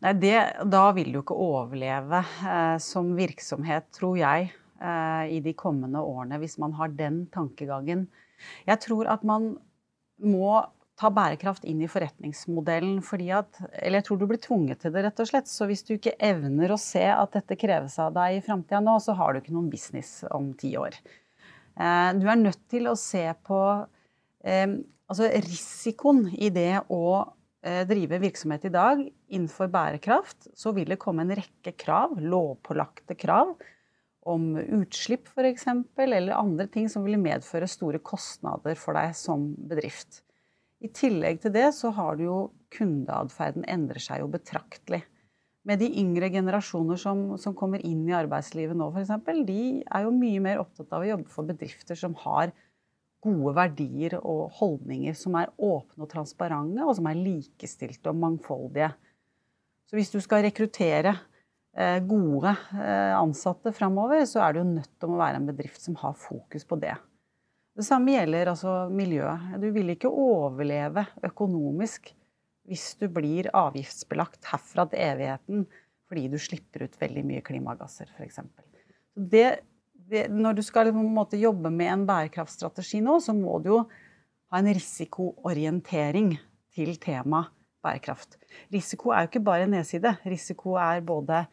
Nei, 0.05 0.15
det, 0.23 0.33
Da 0.71 0.85
vil 0.95 1.11
du 1.11 1.19
ikke 1.19 1.37
overleve 1.43 2.23
uh, 2.23 2.79
som 2.81 3.11
virksomhet, 3.19 3.91
tror 3.99 4.15
jeg, 4.21 4.53
i 4.77 5.39
de 5.41 5.55
kommende 5.57 6.03
årene, 6.05 6.37
hvis 6.37 6.59
man 6.61 6.75
har 6.77 6.91
den 6.93 7.23
tankegangen. 7.33 8.03
Jeg 8.67 8.77
tror 8.83 9.07
at 9.09 9.23
man 9.25 9.55
må 10.21 10.59
ta 10.97 11.11
bærekraft 11.13 11.65
inn 11.69 11.83
i 11.85 11.89
forretningsmodellen. 11.91 13.01
fordi 13.05 13.29
at, 13.35 13.59
eller 13.81 13.99
jeg 13.99 14.07
tror 14.07 14.19
du 14.19 14.25
blir 14.29 14.41
tvunget 14.41 14.81
til 14.81 14.93
det, 14.95 15.05
rett 15.05 15.21
og 15.21 15.29
slett. 15.29 15.49
Så 15.51 15.69
hvis 15.69 15.85
du 15.85 15.95
ikke 15.95 16.17
evner 16.17 16.73
å 16.73 16.81
se 16.81 17.05
at 17.13 17.37
dette 17.37 17.59
kreves 17.59 17.99
av 18.01 18.15
deg 18.17 18.39
i 18.39 18.43
framtida 18.45 18.81
nå, 18.83 18.97
så 19.03 19.15
har 19.17 19.33
du 19.33 19.41
ikke 19.41 19.55
noen 19.55 19.69
business 19.69 20.23
om 20.33 20.51
ti 20.57 20.73
år. 20.79 20.97
Eh, 21.77 22.11
du 22.17 22.25
er 22.25 22.41
nødt 22.41 22.63
til 22.71 22.89
å 22.89 22.97
se 22.97 23.23
på 23.45 23.61
eh, 24.43 24.69
altså 25.07 25.31
risikoen 25.45 26.27
i 26.33 26.49
det 26.53 26.81
å 26.89 27.05
eh, 27.61 27.83
drive 27.87 28.21
virksomhet 28.23 28.65
i 28.65 28.73
dag 28.73 29.05
innenfor 29.05 29.69
bærekraft. 29.73 30.49
Så 30.57 30.73
vil 30.73 30.89
det 30.89 31.01
komme 31.01 31.27
en 31.27 31.35
rekke 31.37 31.77
krav, 31.77 32.17
lovpålagte 32.17 33.17
krav, 33.19 33.53
om 34.27 34.57
utslipp 34.59 35.29
f.eks., 35.31 35.69
eller 35.95 36.33
andre 36.35 36.67
ting 36.67 36.89
som 36.91 37.05
vil 37.05 37.19
medføre 37.21 37.69
store 37.69 38.01
kostnader 38.03 38.75
for 38.75 38.97
deg 38.97 39.13
som 39.15 39.53
bedrift. 39.69 40.25
I 40.83 40.89
tillegg 40.93 41.41
til 41.41 41.53
det 41.55 41.71
så 41.73 41.89
har 41.95 42.17
du 42.17 42.27
jo 42.27 42.39
kundeatferden 42.75 43.65
endrer 43.69 44.01
seg 44.03 44.21
jo 44.21 44.29
betraktelig. 44.31 45.01
Med 45.67 45.81
de 45.81 45.89
yngre 45.99 46.29
generasjoner 46.31 46.99
som, 47.01 47.23
som 47.41 47.55
kommer 47.57 47.81
inn 47.83 48.05
i 48.07 48.15
arbeidslivet 48.15 48.77
nå, 48.77 48.87
f.eks., 48.93 49.11
de 49.47 49.61
er 49.83 50.05
jo 50.05 50.13
mye 50.15 50.43
mer 50.43 50.61
opptatt 50.61 50.93
av 50.95 51.03
å 51.03 51.09
jobbe 51.09 51.33
for 51.33 51.49
bedrifter 51.49 51.97
som 51.99 52.15
har 52.23 52.53
gode 53.25 53.55
verdier 53.57 54.15
og 54.21 54.53
holdninger 54.59 55.17
som 55.17 55.35
er 55.39 55.51
åpne 55.57 56.05
og 56.05 56.11
transparente, 56.11 56.85
og 56.85 56.95
som 56.95 57.09
er 57.09 57.19
likestilte 57.19 58.13
og 58.13 58.21
mangfoldige. 58.21 58.93
Så 59.89 59.97
hvis 59.97 60.13
du 60.13 60.19
skal 60.23 60.45
rekruttere 60.45 61.15
eh, 61.75 61.99
gode 62.05 62.53
eh, 62.77 63.17
ansatte 63.17 63.73
framover, 63.75 64.23
så 64.29 64.45
er 64.45 64.53
jo 64.61 64.69
nødt 64.69 64.93
til 64.99 65.11
å 65.11 65.19
være 65.19 65.41
en 65.41 65.49
bedrift 65.49 65.83
som 65.83 65.97
har 66.03 66.15
fokus 66.19 66.67
på 66.67 66.79
det. 66.79 66.95
Det 67.77 67.85
samme 67.85 68.15
gjelder 68.15 68.49
altså 68.49 68.71
miljøet. 68.89 69.51
Du 69.61 69.67
vil 69.75 69.93
ikke 69.93 70.09
overleve 70.09 71.03
økonomisk 71.27 72.09
hvis 72.67 72.87
du 72.99 73.05
blir 73.13 73.51
avgiftsbelagt 73.55 74.49
herfra 74.49 74.87
til 74.91 75.03
evigheten 75.05 75.67
fordi 76.07 76.23
du 76.31 76.37
slipper 76.39 76.87
ut 76.87 76.95
veldig 76.99 77.23
mye 77.27 77.43
klimagasser, 77.43 78.09
f.eks. 78.15 78.39
Det, 79.13 79.45
det, 80.07 80.23
når 80.31 80.57
du 80.57 80.63
skal 80.63 80.93
måte 80.95 81.39
jobbe 81.39 81.69
med 81.73 81.91
en 81.91 82.05
bærekraftstrategi 82.07 83.01
nå, 83.03 83.17
så 83.23 83.35
må 83.35 83.59
du 83.59 83.73
jo 83.73 83.79
ha 84.47 84.61
en 84.61 84.71
risikoorientering 84.71 86.31
til 86.75 86.95
temaet 87.03 87.51
bærekraft. 87.83 88.39
Risiko 88.73 89.11
er 89.11 89.25
jo 89.25 89.31
ikke 89.31 89.43
bare 89.47 89.67
nedside. 89.69 90.15
Risiko 90.25 90.77
er 90.81 91.03
både 91.05 91.43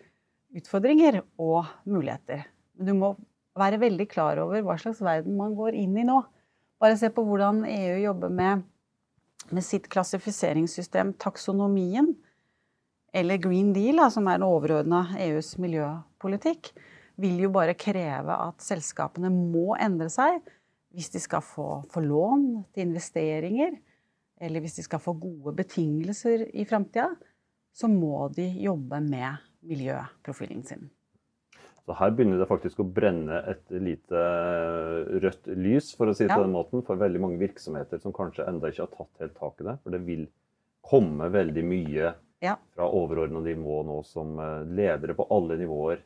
utfordringer 0.54 1.20
og 1.36 1.66
muligheter. 1.84 2.46
Men 2.78 2.88
du 2.88 2.94
må 2.98 3.14
være 3.58 3.80
veldig 3.82 4.06
klar 4.10 4.40
over 4.42 4.64
hva 4.66 4.76
slags 4.80 5.02
verden 5.04 5.36
man 5.38 5.54
går 5.58 5.76
inn 5.78 5.96
i 5.98 6.06
nå. 6.06 6.20
Bare 6.82 6.98
se 6.98 7.10
på 7.14 7.24
hvordan 7.26 7.62
EU 7.68 7.98
jobber 8.02 8.32
med, 8.34 8.64
med 9.54 9.64
sitt 9.64 9.86
klassifiseringssystem, 9.92 11.14
taksonomien, 11.22 12.10
eller 13.14 13.38
Green 13.38 13.70
Deal, 13.72 14.02
som 14.10 14.26
er 14.26 14.40
den 14.40 14.48
overordna 14.48 15.04
EUs 15.22 15.54
miljøpolitikk, 15.62 16.72
vil 17.22 17.44
jo 17.44 17.52
bare 17.54 17.76
kreve 17.78 18.34
at 18.48 18.64
selskapene 18.64 19.30
må 19.30 19.76
endre 19.78 20.10
seg 20.10 20.40
hvis 20.94 21.10
de 21.14 21.22
skal 21.22 21.42
få, 21.42 21.84
få 21.90 22.02
lån 22.02 22.46
til 22.74 22.88
investeringer, 22.88 23.74
eller 24.42 24.62
hvis 24.62 24.78
de 24.78 24.84
skal 24.86 25.02
få 25.02 25.14
gode 25.18 25.54
betingelser 25.58 26.46
i 26.54 26.66
framtida, 26.66 27.08
så 27.74 27.90
må 27.90 28.28
de 28.34 28.46
jobbe 28.62 29.00
med 29.02 29.42
miljøprofilen 29.66 30.62
sin. 30.66 30.86
Så 31.84 31.92
her 31.98 32.14
begynner 32.16 32.40
det 32.40 32.48
faktisk 32.48 32.80
å 32.80 32.86
brenne 32.88 33.42
et 33.50 33.72
lite 33.76 34.16
eh, 34.16 35.18
rødt 35.20 35.50
lys, 35.60 35.90
for 35.98 36.08
å 36.08 36.14
si 36.16 36.24
det 36.24 36.32
ja. 36.32 36.38
på 36.38 36.46
den 36.46 36.54
måten, 36.54 36.84
for 36.86 37.00
veldig 37.00 37.20
mange 37.20 37.40
virksomheter 37.42 38.00
som 38.00 38.14
kanskje 38.16 38.46
enda 38.48 38.70
ikke 38.72 38.86
har 38.86 38.94
tatt 38.94 39.24
helt 39.24 39.36
tak 39.36 39.60
i 39.60 39.66
det. 39.68 39.74
For 39.82 39.92
det 39.92 40.00
vil 40.06 40.24
komme 40.84 41.28
veldig 41.32 41.64
mye 41.68 42.14
ja. 42.44 42.56
fra 42.72 42.88
overordna 42.88 43.42
nivå 43.44 43.82
nå 43.84 43.98
som 44.08 44.32
eh, 44.40 44.62
ledere 44.80 45.16
på 45.18 45.28
alle 45.36 45.60
nivåer 45.60 46.00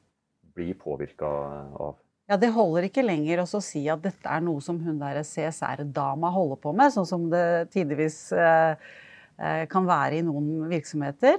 blir 0.59 0.75
påvirka 0.83 1.31
av. 1.79 1.95
Ja, 2.29 2.37
Det 2.37 2.51
holder 2.53 2.89
ikke 2.89 3.07
lenger 3.07 3.45
å 3.45 3.63
si 3.63 3.85
at 3.89 4.03
dette 4.03 4.35
er 4.35 4.43
noe 4.45 4.61
som 4.65 4.83
hun 4.83 4.99
der 4.99 5.23
CSR-dama 5.23 6.33
holder 6.35 6.59
på 6.65 6.75
med, 6.75 6.91
sånn 6.93 7.07
som 7.09 7.31
det 7.31 7.71
tidvis 7.71 8.19
eh, 8.35 8.91
kan 9.71 9.87
være 9.87 10.19
i 10.19 10.27
noen 10.27 10.67
virksomheter. 10.67 11.39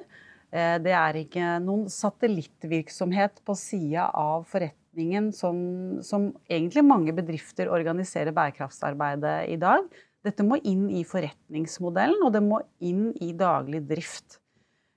Eh, 0.49 0.75
det 0.81 0.93
er 0.97 1.17
ikke 1.19 1.57
noen 1.61 1.87
satellittvirksomhet 1.93 3.41
på 3.45 3.55
sida 3.57 4.07
av 4.17 4.47
forretningen 4.49 5.29
som, 5.35 5.59
som, 6.05 6.31
egentlig 6.49 6.85
mange 6.85 7.13
bedrifter 7.15 7.69
organiserer 7.69 8.33
bærekraftsarbeidet 8.35 9.37
i 9.53 9.59
dag. 9.61 9.85
Dette 10.25 10.43
må 10.43 10.57
inn 10.67 10.87
i 10.91 11.05
forretningsmodellen, 11.07 12.25
og 12.25 12.33
det 12.35 12.43
må 12.43 12.63
inn 12.83 13.11
i 13.21 13.31
daglig 13.37 13.85
drift. 13.87 14.39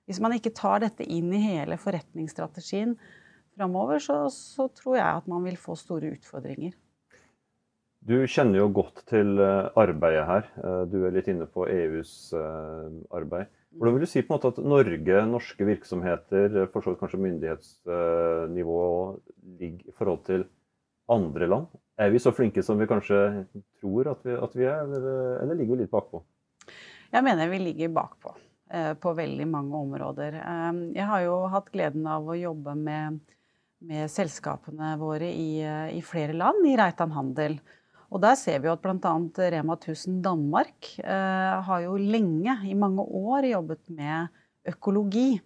Hvis 0.09 0.19
man 0.19 0.33
ikke 0.35 0.51
tar 0.57 0.81
dette 0.83 1.05
inn 1.05 1.29
i 1.31 1.45
hele 1.45 1.77
forretningsstrategien 1.79 2.97
framover, 3.55 4.01
så, 4.03 4.25
så 4.33 4.67
tror 4.73 4.97
jeg 4.97 5.21
at 5.21 5.29
man 5.31 5.45
vil 5.45 5.55
få 5.61 5.77
store 5.79 6.15
utfordringer. 6.17 6.73
Du 8.03 8.17
kjenner 8.27 8.59
jo 8.59 8.71
godt 8.81 9.05
til 9.07 9.37
eh, 9.39 9.69
arbeidet 9.79 10.25
her. 10.27 10.49
Eh, 10.59 10.81
du 10.91 11.05
er 11.05 11.13
litt 11.13 11.29
inne 11.31 11.45
på 11.47 11.69
EUs 11.69 12.33
arbeid. 13.13 13.53
Hvordan 13.73 13.95
vil 13.95 14.05
du 14.05 14.09
si 14.09 14.21
på 14.21 14.33
en 14.33 14.37
måte 14.37 14.51
at 14.53 14.59
Norge, 14.61 15.21
norske 15.29 15.65
virksomheter, 15.65 16.59
for 16.73 16.85
så 16.85 16.93
vidt 16.93 16.99
kanskje 17.01 17.21
myndighetsnivå, 17.23 18.81
ligger 19.59 19.89
i 19.89 19.95
forhold 19.97 20.21
til 20.27 20.45
andre 21.11 21.49
land? 21.49 21.67
Er 21.97 22.09
vi 22.13 22.21
så 22.21 22.33
flinke 22.33 22.63
som 22.65 22.79
vi 22.81 22.89
kanskje 22.89 23.19
tror 23.81 24.09
at 24.13 24.23
vi, 24.25 24.33
at 24.33 24.55
vi 24.57 24.65
er, 24.65 24.81
eller, 24.85 25.03
eller, 25.43 25.57
ligger 25.57 25.75
vi 25.75 25.83
litt 25.83 25.93
bakpå? 25.93 26.23
Jeg 27.13 27.25
mener 27.25 27.51
vi 27.51 27.59
ligger 27.61 27.93
bakpå 27.93 28.33
eh, 28.73 28.93
på 28.97 29.13
veldig 29.17 29.47
mange 29.49 29.81
områder. 29.85 30.39
Eh, 30.41 30.71
jeg 30.97 31.09
har 31.09 31.25
jo 31.25 31.37
hatt 31.53 31.69
gleden 31.73 32.07
av 32.09 32.29
å 32.29 32.37
jobbe 32.37 32.73
med, 32.77 33.19
med 33.85 34.09
selskapene 34.09 34.95
våre 35.01 35.29
i, 35.29 35.61
eh, 35.61 35.93
i, 35.97 36.01
flere 36.05 36.33
land, 36.37 36.65
i 36.65 36.77
Reitan 36.79 37.13
Handel. 37.13 37.59
Og 38.13 38.21
der 38.21 38.37
ser 38.37 38.61
vi 38.61 38.69
jo 38.69 38.75
at 38.75 38.83
bl.a. 38.83 39.13
Rema 39.49 39.73
1000 39.79 40.21
Danmark 40.21 40.91
eh, 41.01 41.55
har 41.65 41.79
jo 41.81 41.97
lenge, 41.97 42.53
i 42.69 42.75
mange 42.77 43.01
år, 43.01 43.49
jobbet 43.49 43.89
med 43.89 44.29
økologi. 44.69 45.41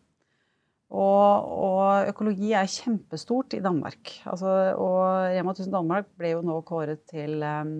Og, 0.88 1.48
og 1.48 2.10
økologi 2.12 2.52
er 2.56 2.68
kjempestort 2.72 3.56
i 3.56 3.64
Danmark. 3.64 4.12
Altså, 4.28 4.52
og 4.76 5.00
Rema 5.32 5.56
1000 5.56 5.76
Danmark 5.76 6.10
ble 6.20 6.34
jo 6.36 6.44
nå 6.44 6.60
kåret 6.68 7.06
til 7.08 7.40
um, 7.44 7.78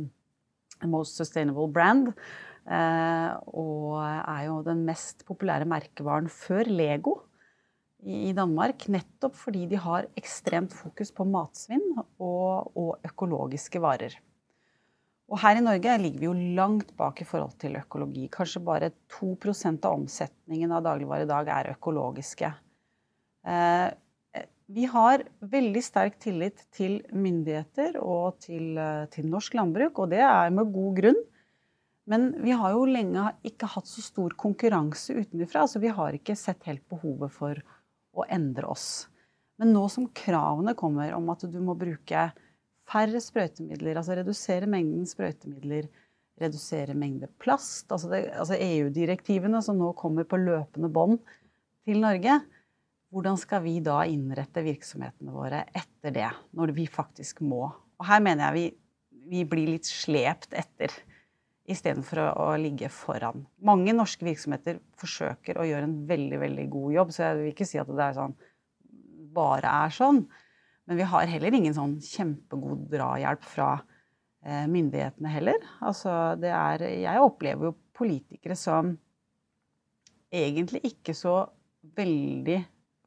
Most 0.88 1.20
Sustainable 1.20 1.68
Brand. 1.74 2.14
Eh, 2.68 3.32
og 3.60 4.00
er 4.04 4.46
jo 4.48 4.62
den 4.64 4.86
mest 4.88 5.26
populære 5.28 5.68
merkevaren 5.68 6.32
før 6.32 6.68
Lego 6.72 7.18
i 8.08 8.32
Danmark. 8.36 8.88
Nettopp 8.88 9.36
fordi 9.36 9.66
de 9.68 9.84
har 9.84 10.08
ekstremt 10.20 10.76
fokus 10.76 11.12
på 11.12 11.28
matsvinn 11.28 11.86
og, 12.00 12.72
og 12.72 12.96
økologiske 13.08 13.84
varer. 13.84 14.16
Og 15.28 15.42
her 15.44 15.60
i 15.60 15.64
Norge 15.64 15.98
ligger 16.00 16.22
vi 16.22 16.28
jo 16.30 16.56
langt 16.56 16.94
bak 17.00 17.20
i 17.20 17.28
forhold 17.28 17.58
til 17.60 17.76
økologi. 17.76 18.30
Kanskje 18.32 18.64
bare 18.64 18.94
2% 19.12 19.84
av 19.84 19.98
omsetningen 19.98 20.72
av 20.72 20.86
dagligvarer 20.86 21.28
i 21.28 21.32
dag 21.32 21.50
er 21.52 21.72
økologiske. 21.74 22.54
Eh, 23.48 23.90
vi 24.68 24.86
har 24.92 25.24
veldig 25.40 25.84
sterk 25.84 26.18
tillit 26.24 26.64
til 26.76 27.02
myndigheter 27.12 28.00
og 28.00 28.40
til, 28.44 28.78
eh, 28.78 29.06
til, 29.12 29.28
norsk 29.32 29.54
landbruk, 29.60 30.00
og 30.00 30.10
det 30.12 30.24
er 30.24 30.50
med 30.50 30.72
god 30.72 30.96
grunn. 31.02 31.22
Men 32.08 32.32
vi 32.44 32.52
har 32.52 32.72
jo 32.72 32.86
lenge 32.88 33.34
ikke 33.44 33.68
hatt 33.68 33.88
så 33.88 34.02
stor 34.02 34.30
konkurranse 34.30 35.12
utenfra, 35.12 35.68
så 35.68 35.80
vi 35.80 35.92
har 35.92 36.16
ikke 36.16 36.36
sett 36.40 36.64
helt 36.64 36.88
behovet 36.88 37.32
for 37.32 37.56
å 38.16 38.24
endre 38.32 38.68
oss. 38.68 39.08
Men 39.60 39.74
nå 39.74 39.90
som 39.90 40.08
kravene 40.08 40.76
kommer 40.78 41.12
om 41.18 41.30
at 41.30 41.44
du 41.52 41.60
må 41.60 41.76
bruke 41.76 42.32
færre 42.88 43.22
sprøytemidler, 43.24 44.00
altså 44.00 44.18
redusere 44.18 44.70
mengden 44.70 45.08
sprøytemidler, 45.10 45.90
redusere 46.42 46.96
mengde 46.98 47.30
plast. 47.42 47.90
Altså, 47.92 48.12
altså 48.14 48.58
EU-direktivene 48.60 49.62
som 49.66 49.80
nå 49.80 49.92
kommer 49.98 50.28
på 50.30 50.40
løpende 50.40 50.92
bånd 50.94 51.20
til 51.88 52.02
Norge. 52.04 52.40
Hvordan 53.14 53.40
skal 53.40 53.64
vi 53.64 53.78
da 53.84 54.02
innrette 54.10 54.64
virksomhetene 54.66 55.32
våre 55.32 55.64
etter 55.76 56.16
det, 56.16 56.32
når 56.58 56.74
vi 56.76 56.88
faktisk 56.92 57.42
må? 57.48 57.66
Og 57.98 58.08
her 58.08 58.24
mener 58.24 58.50
jeg 58.50 58.58
vi, 58.58 58.66
vi 59.32 59.46
blir 59.48 59.72
litt 59.76 59.88
slept 59.88 60.54
etter 60.56 60.92
istedenfor 61.68 62.22
å, 62.24 62.28
å 62.48 62.50
ligge 62.60 62.90
foran. 62.94 63.44
Mange 63.66 63.96
norske 63.96 64.28
virksomheter 64.28 64.80
forsøker 65.00 65.60
å 65.60 65.66
gjøre 65.68 65.88
en 65.90 65.98
veldig 66.08 66.42
veldig 66.44 66.68
god 66.72 66.94
jobb, 66.96 67.16
så 67.16 67.24
jeg 67.26 67.40
vil 67.40 67.50
ikke 67.52 67.68
si 67.68 67.80
at 67.82 67.90
det 67.92 68.06
er 68.06 68.20
sånn, 68.20 68.36
bare 69.36 69.74
er 69.86 69.96
sånn. 69.96 70.22
Men 70.88 71.00
vi 71.02 71.08
har 71.12 71.28
heller 71.28 71.56
ingen 71.58 71.76
sånn 71.76 71.98
kjempegod 72.04 72.86
drahjelp 72.92 73.44
fra 73.44 73.74
eh, 74.46 74.64
myndighetene 74.72 75.34
heller. 75.34 75.60
Altså, 75.84 76.12
det 76.40 76.54
er 76.56 76.86
Jeg 76.88 77.24
opplever 77.24 77.70
jo 77.70 77.76
politikere 77.98 78.56
som 78.56 78.94
egentlig 80.32 80.84
ikke 80.92 81.16
så 81.16 81.42
veldig 81.98 82.62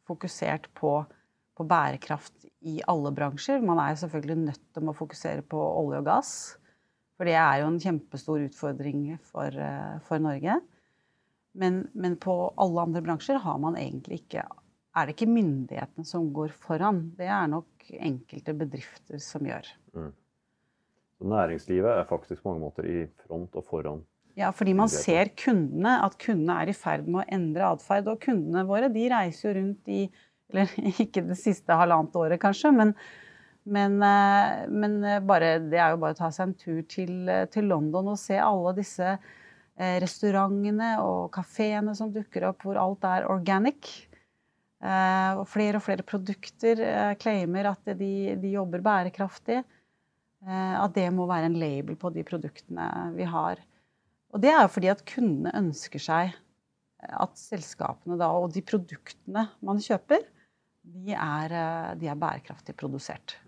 fokusert 0.09 0.69
på, 0.77 0.93
på 1.57 1.67
bærekraft 1.69 2.49
i 2.69 2.81
alle 2.91 3.13
bransjer. 3.17 3.63
Man 3.65 3.81
er 3.81 3.99
selvfølgelig 4.01 4.39
nødt 4.51 4.65
til 4.75 4.91
å 4.91 4.97
fokusere 4.97 5.45
på 5.47 5.61
olje 5.61 6.01
og 6.03 6.09
gass. 6.09 6.35
For 7.21 7.29
det 7.29 7.37
er 7.37 7.61
jo 7.61 7.69
en 7.69 7.81
kjempestor 7.81 8.47
utfordring 8.47 9.03
for, 9.29 9.53
eh, 9.53 9.97
for 10.07 10.23
Norge. 10.23 10.57
Men, 11.61 11.83
men, 11.93 12.17
på 12.17 12.35
alle 12.61 12.87
andre 12.87 13.03
bransjer 13.05 13.41
har 13.43 13.59
man 13.61 13.77
egentlig 13.77 14.23
ikke 14.23 14.45
er 14.97 15.07
det 15.07 15.15
ikke 15.15 15.31
myndighetene 15.31 16.07
som 16.07 16.31
går 16.35 16.55
foran. 16.65 17.05
Det 17.19 17.29
er 17.31 17.51
nok 17.51 17.91
enkelte 17.95 18.55
bedrifter 18.59 19.23
som 19.23 19.47
gjør. 19.47 19.69
Mm. 19.95 20.11
Så 21.21 21.29
næringslivet 21.31 21.93
er 21.93 22.09
faktisk 22.09 22.43
på 22.43 22.51
mange 22.51 22.65
måter 22.65 22.89
i 22.89 23.05
front 23.27 23.55
og 23.61 23.67
foran? 23.69 24.03
Ja, 24.39 24.51
fordi 24.55 24.73
man 24.79 24.89
ser 24.89 25.33
kundene, 25.37 25.99
at 26.07 26.17
kundene 26.23 26.61
er 26.63 26.71
i 26.71 26.77
ferd 26.77 27.07
med 27.07 27.23
å 27.23 27.29
endre 27.37 27.73
atferd. 27.75 28.09
Og 28.11 28.23
kundene 28.23 28.67
våre 28.67 28.91
de 28.93 29.09
reiser 29.13 29.51
jo 29.51 29.57
rundt 29.61 29.91
i 29.91 30.03
Eller 30.51 30.71
ikke 31.05 31.23
det 31.29 31.37
siste 31.39 31.71
halvannet 31.79 32.17
året, 32.19 32.41
kanskje, 32.43 32.73
men, 32.75 32.89
men, 33.71 33.93
eh, 34.03 34.65
men 34.67 34.97
bare, 35.23 35.61
det 35.63 35.79
er 35.79 35.93
jo 35.93 36.01
bare 36.03 36.17
å 36.17 36.19
ta 36.19 36.31
seg 36.35 36.49
en 36.49 36.55
tur 36.59 36.81
til, 36.91 37.31
til 37.55 37.69
London 37.71 38.09
og 38.11 38.19
se 38.19 38.35
alle 38.35 38.73
disse 38.75 39.13
eh, 39.13 40.01
restaurantene 40.03 40.97
og 41.05 41.29
kafeene 41.37 41.95
som 41.95 42.11
dukker 42.11 42.49
opp, 42.49 42.67
hvor 42.67 42.81
alt 42.83 43.07
er 43.07 43.29
organic. 43.31 43.93
Eh, 44.81 45.33
og 45.37 45.45
flere 45.53 45.77
og 45.77 45.85
flere 45.85 46.05
produkter 46.07 46.81
eh, 46.81 47.13
claimer 47.21 47.69
at 47.75 47.91
de, 47.99 48.37
de 48.41 48.55
jobber 48.55 48.81
bærekraftig. 48.85 49.59
Eh, 49.61 50.77
at 50.81 50.95
det 50.97 51.09
må 51.13 51.27
være 51.29 51.51
en 51.51 51.59
label 51.61 51.99
på 52.01 52.13
de 52.15 52.25
produktene 52.25 52.87
vi 53.17 53.29
har. 53.29 53.61
Og 54.33 54.41
det 54.41 54.53
er 54.55 54.63
jo 54.63 54.73
fordi 54.73 54.93
at 54.93 55.05
kundene 55.09 55.53
ønsker 55.59 56.01
seg 56.01 56.33
at 57.01 57.41
selskapene 57.41 58.17
da, 58.21 58.29
og 58.37 58.53
de 58.55 58.63
produktene 58.65 59.47
man 59.65 59.81
kjøper, 59.81 60.25
de 60.81 61.15
er, 61.17 61.55
de 61.97 62.09
er 62.09 62.19
bærekraftig 62.21 62.75
produsert. 62.77 63.39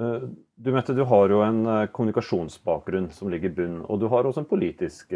Eh, 0.00 0.22
du 0.56 0.70
Mette, 0.72 0.94
du 0.96 1.02
har 1.04 1.28
jo 1.28 1.40
en 1.44 1.58
eh, 1.66 1.86
kommunikasjonsbakgrunn 1.92 3.10
som 3.12 3.28
ligger 3.32 3.50
i 3.50 3.54
bunnen. 3.58 3.82
Og 3.92 4.00
du 4.00 4.06
har 4.08 4.24
også 4.24 4.40
en 4.44 4.48
politisk 4.48 5.12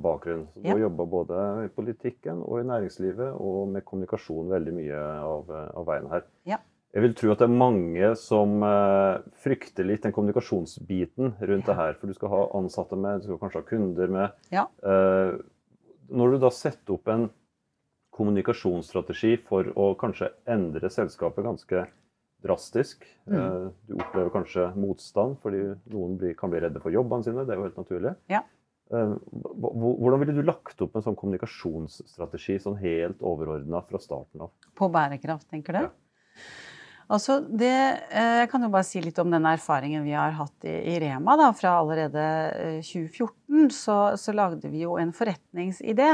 bakgrunn. 0.00 0.46
Så 0.54 0.62
du 0.62 0.68
Ja. 0.68 0.72
har 0.74 0.80
jobba 0.86 1.04
både 1.06 1.42
i 1.66 1.68
politikken 1.68 2.40
og 2.42 2.60
i 2.60 2.66
næringslivet 2.68 3.34
og 3.40 3.68
med 3.68 3.84
kommunikasjon 3.84 4.48
veldig 4.48 4.72
mye 4.74 5.02
av, 5.22 5.50
av 5.76 5.86
veien 5.86 6.08
her. 6.10 6.22
Ja. 6.46 6.58
Jeg 6.94 7.02
vil 7.04 7.12
tro 7.14 7.30
at 7.32 7.38
det 7.42 7.44
er 7.50 7.52
mange 7.60 8.14
som 8.16 8.62
eh, 8.64 9.18
frykter 9.44 9.84
litt 9.84 10.02
den 10.02 10.12
kommunikasjonsbiten 10.16 11.34
rundt 11.38 11.66
Ja. 11.68 11.74
det 11.74 11.76
her. 11.76 11.92
For 12.00 12.06
du 12.06 12.14
skal 12.14 12.28
ha 12.32 12.46
ansatte 12.56 12.96
med, 12.96 13.20
du 13.20 13.26
skal 13.28 13.38
kanskje 13.42 13.60
ha 13.60 13.68
kunder 13.68 14.08
med. 14.08 14.32
Ja. 14.50 14.64
Eh, 14.82 15.36
når 16.08 16.30
du 16.32 16.38
da 16.38 16.48
setter 16.48 16.94
opp 16.96 17.08
en 17.12 17.28
kommunikasjonsstrategi 18.16 19.36
for 19.46 19.68
å 19.76 19.92
kanskje 20.00 20.30
endre 20.48 20.88
selskapet 20.90 21.44
ganske 21.44 21.86
drastisk. 22.44 23.04
Mm. 23.26 23.38
Eh, 23.38 23.66
Du 23.88 23.96
opplever 23.98 24.30
kanskje 24.34 24.68
motstand 24.78 25.38
fordi 25.42 25.64
noen 25.92 26.16
blir, 26.20 26.36
kan 26.38 26.52
bli 26.52 26.62
redde 26.62 26.80
for 26.82 26.94
jobbene 26.94 27.26
sine. 27.26 27.44
Det 27.44 27.54
er 27.54 27.60
jo 27.60 27.66
helt 27.66 27.80
naturlig. 27.80 28.14
Ja. 28.30 28.42
Eh, 28.92 29.14
Hvordan 29.58 30.22
ville 30.22 30.36
du 30.38 30.42
lagt 30.46 30.80
opp 30.84 30.96
en 30.96 31.04
sånn 31.04 31.18
kommunikasjonsstrategi 31.18 32.58
sånn 32.62 32.78
helt 32.80 33.20
overordna 33.20 33.82
fra 33.88 34.00
starten 34.02 34.46
av? 34.46 34.54
På 34.78 34.88
bærekraft, 34.92 35.48
tenker 35.50 35.76
du? 35.76 35.86
Ja. 35.88 35.92
Altså, 37.08 37.38
det, 37.40 37.72
eh, 38.12 38.34
jeg 38.42 38.50
kan 38.52 38.62
jo 38.62 38.68
bare 38.68 38.84
si 38.84 39.00
litt 39.00 39.18
om 39.18 39.30
den 39.32 39.46
erfaringen 39.48 40.04
vi 40.04 40.12
har 40.12 40.34
hatt 40.36 40.66
i, 40.68 40.74
i 40.92 40.98
Rema. 41.00 41.38
Da, 41.40 41.52
fra 41.56 41.78
allerede 41.80 42.24
eh, 42.52 42.82
2014 42.84 43.70
så, 43.72 43.96
så 44.20 44.34
lagde 44.36 44.68
vi 44.68 44.82
jo 44.84 44.98
en 45.00 45.14
forretningsidé 45.16 46.10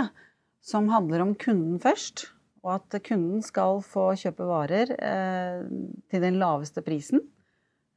som 0.65 0.87
handler 0.93 1.25
om 1.27 1.35
kunden 1.35 1.81
først. 1.83 2.29
Og 2.65 2.79
at 2.79 2.97
kunden 3.05 3.45
skal 3.45 3.83
få 3.85 4.11
kjøpe 4.17 4.47
varer 4.49 4.95
eh, 4.97 5.65
til 6.11 6.25
den 6.25 6.39
laveste 6.41 6.81
prisen. 6.85 7.21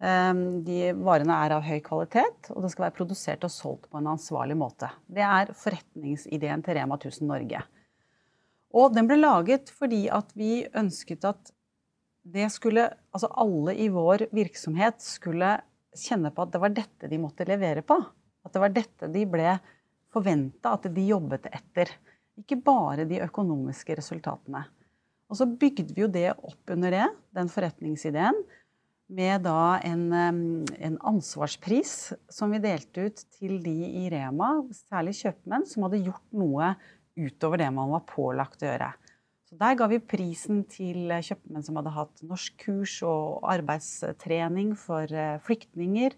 Eh, 0.04 0.34
de 0.68 0.92
varene 1.00 1.40
er 1.46 1.56
av 1.56 1.66
høy 1.66 1.80
kvalitet, 1.86 2.52
og 2.52 2.66
det 2.66 2.74
skal 2.74 2.90
være 2.90 2.98
produsert 3.00 3.48
og 3.48 3.54
solgt 3.54 3.88
på 3.88 4.02
en 4.02 4.12
ansvarlig 4.12 4.58
måte. 4.60 4.92
Det 5.08 5.24
er 5.24 5.56
forretningsideen 5.56 6.66
til 6.66 6.80
Rema 6.80 7.00
1000 7.00 7.32
Norge. 7.32 7.64
Og 8.76 8.92
den 8.96 9.08
ble 9.08 9.22
laget 9.22 9.72
fordi 9.74 10.06
at 10.12 10.34
vi 10.38 10.66
ønsket 10.76 11.24
at 11.28 11.54
det 12.28 12.50
skulle, 12.52 12.90
altså 13.16 13.30
alle 13.40 13.78
i 13.80 13.88
vår 13.94 14.28
virksomhet 14.36 15.00
skulle 15.00 15.54
kjenne 15.98 16.32
på 16.36 16.44
at 16.44 16.54
det 16.54 16.62
var 16.62 16.76
dette 16.76 17.10
de 17.10 17.20
måtte 17.22 17.48
levere 17.48 17.84
på. 17.88 17.96
At 18.44 18.54
det 18.54 18.64
var 18.64 18.74
dette 18.76 19.10
de 19.14 19.24
ble 19.30 19.56
forventa 20.14 20.76
at 20.76 20.90
de 20.94 21.08
jobbet 21.08 21.48
etter. 21.52 21.92
Ikke 22.38 22.60
bare 22.62 23.08
de 23.10 23.22
økonomiske 23.26 23.98
resultatene. 23.98 24.64
Og 25.28 25.40
så 25.40 25.48
bygde 25.50 25.92
vi 25.92 26.06
jo 26.06 26.12
det 26.12 26.30
opp 26.36 26.72
under 26.72 26.94
det, 26.94 27.08
den 27.36 27.50
forretningsideen, 27.52 28.38
med 29.08 29.46
da 29.48 29.78
en, 29.88 30.10
en 30.68 30.98
ansvarspris 31.08 32.12
som 32.32 32.52
vi 32.52 32.60
delte 32.64 33.08
ut 33.08 33.22
til 33.38 33.60
de 33.64 33.76
i 34.04 34.08
Rema, 34.12 34.58
særlig 34.76 35.16
kjøpmenn, 35.22 35.68
som 35.68 35.86
hadde 35.88 36.04
gjort 36.04 36.26
noe 36.36 36.74
utover 37.18 37.64
det 37.64 37.70
man 37.74 37.94
var 37.96 38.04
pålagt 38.10 38.64
å 38.64 38.70
gjøre. 38.70 38.90
Så 39.48 39.56
Der 39.56 39.78
ga 39.80 39.88
vi 39.88 40.04
prisen 40.04 40.66
til 40.68 41.08
kjøpmenn 41.08 41.64
som 41.64 41.80
hadde 41.80 41.96
hatt 41.96 42.24
norskkurs 42.28 42.98
og 43.08 43.48
arbeidstrening 43.48 44.74
for 44.80 45.08
eh, 45.08 45.38
flyktninger. 45.48 46.18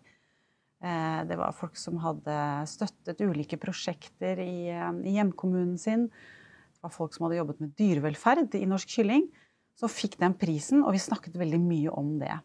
Eh, 0.81 1.25
Det 1.27 1.35
var 1.35 1.51
folk 1.51 1.75
som 1.75 1.97
hadde 1.99 2.35
støttet 2.67 3.19
ulike 3.19 3.57
prosjekter 3.59 4.39
i, 4.39 4.69
eh, 4.69 4.91
i 5.03 5.15
hjemkommunen 5.17 5.77
sin. 5.77 6.07
Det 6.07 6.81
var 6.83 6.89
folk 6.95 7.13
som 7.13 7.25
hadde 7.25 7.39
jobbet 7.39 7.59
med 7.59 7.75
dyrevelferd 7.75 8.55
i 8.55 8.65
Norsk 8.65 8.87
Kylling. 8.87 9.29
Så 9.75 9.87
fikk 9.87 10.17
den 10.17 10.33
prisen, 10.33 10.83
og 10.83 10.93
vi 10.93 10.99
snakket 10.99 11.35
veldig 11.35 11.59
mye 11.59 11.91
om 11.91 12.19
det. 12.19 12.39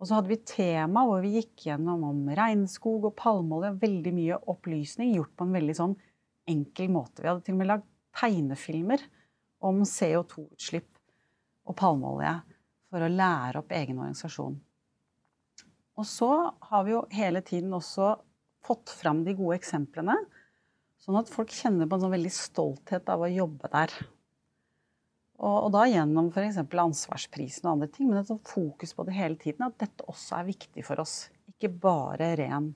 Og 0.00 0.08
så 0.08 0.16
hadde 0.16 0.28
vi 0.28 0.36
tema 0.36 1.04
hvor 1.06 1.22
vi 1.22 1.40
gikk 1.40 1.68
gjennom 1.68 2.02
om 2.04 2.26
regnskog 2.28 3.04
og 3.04 3.16
palmeolje. 3.16 3.78
Veldig 3.80 4.12
mye 4.12 4.40
opplysning 4.52 5.14
gjort 5.14 5.36
på 5.36 5.46
en 5.46 5.54
veldig 5.54 5.76
sånn 5.76 5.96
enkel 6.48 6.90
måte. 6.92 7.22
Vi 7.22 7.28
hadde 7.28 7.44
til 7.44 7.54
og 7.54 7.58
med 7.58 7.70
lagd 7.70 7.86
tegnefilmer 8.14 9.00
om 9.64 9.80
CO2-utslipp 9.88 10.90
og 11.64 11.76
palmeolje 11.76 12.34
for 12.90 13.04
å 13.04 13.12
lære 13.12 13.62
opp 13.62 13.72
egen 13.72 13.98
organisasjon. 13.98 14.58
Og 16.00 16.06
så 16.08 16.30
har 16.70 16.86
vi 16.86 16.94
jo 16.94 17.04
hele 17.14 17.42
tiden 17.46 17.74
også 17.76 18.14
fått 18.64 18.90
fram 18.90 19.22
de 19.26 19.34
gode 19.36 19.58
eksemplene, 19.60 20.16
sånn 21.04 21.20
at 21.20 21.30
folk 21.30 21.52
kjenner 21.52 21.86
på 21.86 21.98
en 21.98 22.06
sånn 22.06 22.14
veldig 22.14 22.32
stolthet 22.34 23.10
av 23.12 23.22
å 23.22 23.30
jobbe 23.30 23.70
der. 23.70 23.92
Og, 25.34 25.56
og 25.66 25.70
da 25.74 25.84
gjennom 25.90 26.30
f.eks. 26.30 26.62
ansvarsprisen 26.62 27.66
og 27.66 27.74
andre 27.74 27.90
ting, 27.92 28.08
men 28.08 28.20
et 28.22 28.30
sånt 28.30 28.48
fokus 28.48 28.94
på 28.96 29.06
det 29.06 29.16
hele 29.16 29.38
tiden, 29.40 29.66
at 29.66 29.76
dette 29.82 30.06
også 30.10 30.38
er 30.38 30.48
viktig 30.48 30.86
for 30.86 31.02
oss. 31.02 31.28
Ikke 31.50 31.70
bare 31.70 32.32
ren 32.40 32.72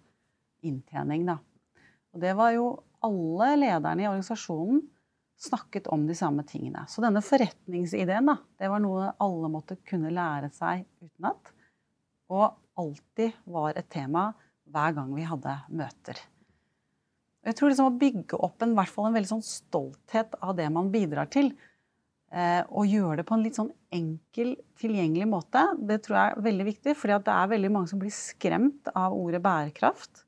inntjening, 0.67 1.25
da. 1.29 1.39
Og 2.13 2.23
det 2.23 2.35
var 2.39 2.53
jo 2.57 2.71
alle 3.07 3.53
lederne 3.61 4.05
i 4.05 4.09
organisasjonen 4.11 4.83
snakket 5.39 5.87
om 5.95 6.07
de 6.09 6.17
samme 6.19 6.43
tingene. 6.47 6.83
Så 6.91 7.03
denne 7.05 7.23
forretningsideen, 7.23 8.27
da, 8.27 8.37
det 8.59 8.71
var 8.73 8.83
noe 8.83 9.13
alle 9.23 9.51
måtte 9.53 9.79
kunne 9.87 10.11
lære 10.11 10.51
seg 10.55 10.83
utenat. 10.99 11.53
Og 12.35 12.59
alltid 12.79 13.39
var 13.51 13.77
et 13.77 13.89
tema 13.93 14.31
hver 14.69 14.95
gang 14.97 15.15
vi 15.17 15.27
hadde 15.27 15.55
møter. 15.75 16.21
Jeg 17.47 17.57
tror 17.57 17.71
liksom 17.71 17.89
å 17.89 17.97
bygge 17.97 18.39
opp 18.45 18.63
en, 18.65 18.75
en 18.77 19.17
veldig 19.17 19.31
sånn 19.31 19.45
stolthet 19.45 20.35
av 20.43 20.57
det 20.59 20.69
man 20.75 20.91
bidrar 20.93 21.31
til, 21.33 21.53
eh, 22.35 22.61
og 22.69 22.91
gjøre 22.91 23.21
det 23.21 23.27
på 23.29 23.37
en 23.37 23.45
litt 23.47 23.59
sånn 23.59 23.71
enkel, 23.95 24.57
tilgjengelig 24.81 25.29
måte, 25.31 25.63
det 25.79 26.03
tror 26.05 26.19
jeg 26.19 26.33
er 26.35 26.49
veldig 26.49 26.67
viktig. 26.69 26.97
For 26.99 27.15
det 27.15 27.35
er 27.35 27.53
veldig 27.55 27.71
mange 27.73 27.93
som 27.93 28.03
blir 28.03 28.15
skremt 28.15 28.91
av 28.95 29.17
ordet 29.17 29.41
bærekraft. 29.45 30.25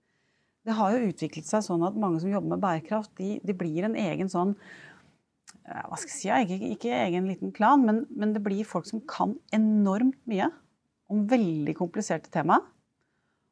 Det 0.65 0.77
har 0.77 0.95
jo 0.95 1.11
utviklet 1.11 1.49
seg 1.49 1.65
sånn 1.67 1.85
at 1.89 1.99
mange 1.99 2.23
som 2.23 2.33
jobber 2.33 2.55
med 2.55 2.63
bærekraft, 2.63 3.13
de, 3.21 3.37
de 3.45 3.57
blir 3.57 3.85
en 3.89 3.99
egen 3.99 4.31
sånn 4.33 4.57
hva 5.71 5.97
skal 5.99 6.11
jeg 6.11 6.47
si, 6.49 6.57
ikke, 6.57 6.69
ikke 6.75 6.97
egen 7.05 7.29
liten 7.31 7.53
klan, 7.55 7.85
men, 7.87 8.01
men 8.11 8.33
det 8.35 8.43
blir 8.43 8.67
folk 8.67 8.89
som 8.89 9.03
kan 9.07 9.37
enormt 9.55 10.19
mye 10.31 10.49
om 11.11 11.25
veldig 11.31 11.75
kompliserte 11.79 12.31
tema. 12.33 12.61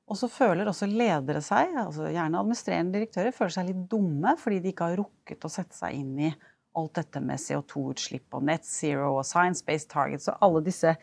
Og 0.08 0.16
så 0.16 0.28
føler 0.32 0.70
også 0.70 0.88
ledere 0.88 1.42
seg, 1.44 1.74
altså 1.76 2.08
gjerne 2.08 2.40
administrerende 2.40 2.96
direktører, 2.96 3.34
føler 3.36 3.54
seg 3.58 3.68
litt 3.68 3.82
dumme 3.90 4.32
fordi 4.40 4.62
de 4.64 4.72
ikke 4.72 4.88
har 4.88 5.00
rukket 5.02 5.44
å 5.44 5.52
sette 5.52 5.76
seg 5.76 5.98
inn 5.98 6.14
i 6.30 6.32
alt 6.78 6.94
dette 6.96 7.20
med 7.24 7.40
CO2-utslipp 7.42 8.36
og 8.38 8.46
net 8.48 8.66
zero 8.68 9.16
og 9.18 9.26
science-based 9.26 9.90
targets 9.92 10.30
og 10.30 10.44
alle 10.46 10.62
disse 10.64 10.94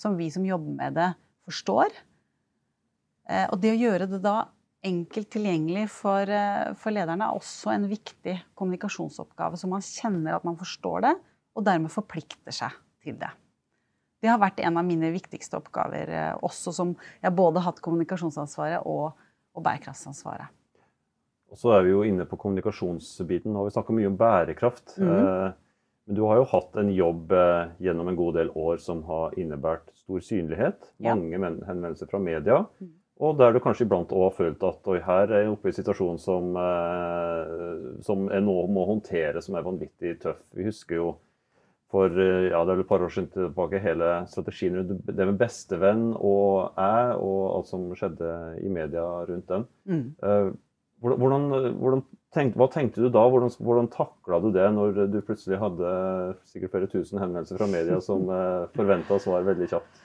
som 0.00 0.16
vi 0.18 0.28
som 0.32 0.44
jobber 0.44 0.76
med 0.76 0.96
det, 0.96 1.10
forstår. 1.46 1.92
Eh, 3.28 3.46
Og 3.52 3.60
det 3.62 3.74
å 3.74 3.80
gjøre 3.80 4.08
det 4.10 4.20
da 4.24 4.48
enkelt 4.84 5.28
tilgjengelig 5.30 5.88
for, 5.92 6.22
eh, 6.24 6.72
for 6.74 6.90
lederne 6.92 7.28
er 7.28 7.36
også 7.36 7.74
en 7.74 7.88
viktig 7.88 8.36
kommunikasjonsoppgave, 8.56 9.56
så 9.60 9.68
man 9.68 9.84
kjenner 9.84 10.36
at 10.36 10.44
man 10.44 10.56
forstår 10.56 11.02
det, 11.02 11.14
og 11.56 11.64
dermed 11.64 11.92
forplikter 11.92 12.52
seg 12.52 12.72
til 13.04 13.18
det. 13.20 13.30
Det 14.20 14.28
har 14.28 14.40
vært 14.40 14.60
en 14.60 14.76
av 14.76 14.84
mine 14.84 15.10
viktigste 15.14 15.56
oppgaver, 15.56 16.12
eh, 16.12 16.32
også 16.44 16.74
som 16.76 16.92
jeg 17.22 17.32
både 17.36 17.60
har 17.60 17.72
hatt 17.72 17.80
kommunikasjonsansvaret 17.84 18.84
og, 18.88 19.16
og 19.56 19.64
bærekraftsansvaret. 19.64 20.52
Og 21.50 21.58
så 21.58 21.72
er 21.74 21.86
vi 21.86 21.94
jo 21.94 22.04
inne 22.06 22.26
på 22.28 22.38
kommunikasjonsbiten. 22.38 23.50
Nå 23.50 23.62
har 23.62 23.70
vi 23.70 23.74
snakka 23.74 23.96
mye 23.96 24.10
om 24.12 24.20
bærekraft. 24.20 24.98
Mm 24.98 25.08
-hmm. 25.08 25.52
Men 26.06 26.16
du 26.16 26.22
har 26.22 26.36
jo 26.36 26.44
hatt 26.44 26.76
en 26.76 26.92
jobb 26.94 27.32
eh, 27.32 27.68
gjennom 27.78 28.08
en 28.08 28.16
god 28.16 28.34
del 28.34 28.50
år 28.50 28.76
som 28.76 29.02
har 29.02 29.38
innebært 29.38 29.90
stor 29.94 30.20
synlighet. 30.20 30.92
Mange 30.98 31.30
ja. 31.30 31.38
henvendelser 31.66 32.06
fra 32.06 32.18
media. 32.18 32.64
Mhm. 32.78 32.94
Og 33.20 33.38
der 33.38 33.52
du 33.52 33.60
kanskje 33.60 33.84
iblant 33.84 34.12
òg 34.12 34.22
har 34.22 34.36
følt 34.36 34.62
at 34.62 34.86
oi, 34.88 34.98
her 35.00 35.28
er 35.28 35.42
jeg 35.42 35.50
oppe 35.50 35.68
i 35.68 35.70
en 35.70 35.76
situasjon 35.76 36.18
som, 36.18 36.54
som 38.02 38.30
jeg 38.30 38.40
nå 38.40 38.66
må 38.66 38.84
håndtere, 38.86 39.42
som 39.42 39.54
er 39.54 39.62
vanvittig 39.62 40.20
tøff. 40.20 40.40
Vi 40.54 40.64
husker 40.64 40.96
jo 40.96 41.16
for 41.90 42.22
eh, 42.22 42.48
ja, 42.52 42.62
det 42.64 42.74
er 42.74 42.82
et 42.84 42.88
par 42.88 43.02
år 43.04 43.12
siden 43.14 43.30
tilbake 43.34 43.82
hele 43.82 44.10
strategien 44.30 44.78
rundt 44.78 45.10
det 45.10 45.28
med 45.28 45.38
bestevenn 45.40 46.10
og 46.14 46.76
jeg, 46.78 47.14
og 47.18 47.38
alt 47.58 47.70
som 47.70 47.86
skjedde 47.98 48.34
i 48.62 48.72
media 48.72 49.06
rundt 49.28 49.48
den. 49.50 49.70
Mm. 49.90 50.04
Eh, 50.24 50.50
Hvordan, 51.00 51.46
hvordan, 51.80 52.02
tenkte, 52.34 52.58
hva 52.60 52.66
tenkte 52.68 53.00
du 53.00 53.06
da? 53.08 53.22
Hvordan, 53.32 53.48
hvordan 53.64 53.86
takla 53.88 54.36
du 54.44 54.50
det 54.52 54.66
når 54.76 54.98
du 55.08 55.16
plutselig 55.24 55.56
hadde 55.56 55.92
sikkert 56.50 56.74
flere 56.74 56.90
tusen 56.92 57.22
henvendelser 57.22 57.56
fra 57.56 57.68
media 57.72 57.96
som 58.04 58.26
uh, 58.28 58.68
forventa 58.76 59.16
svar 59.22 59.46
veldig 59.46 59.70
kjapt? 59.70 59.99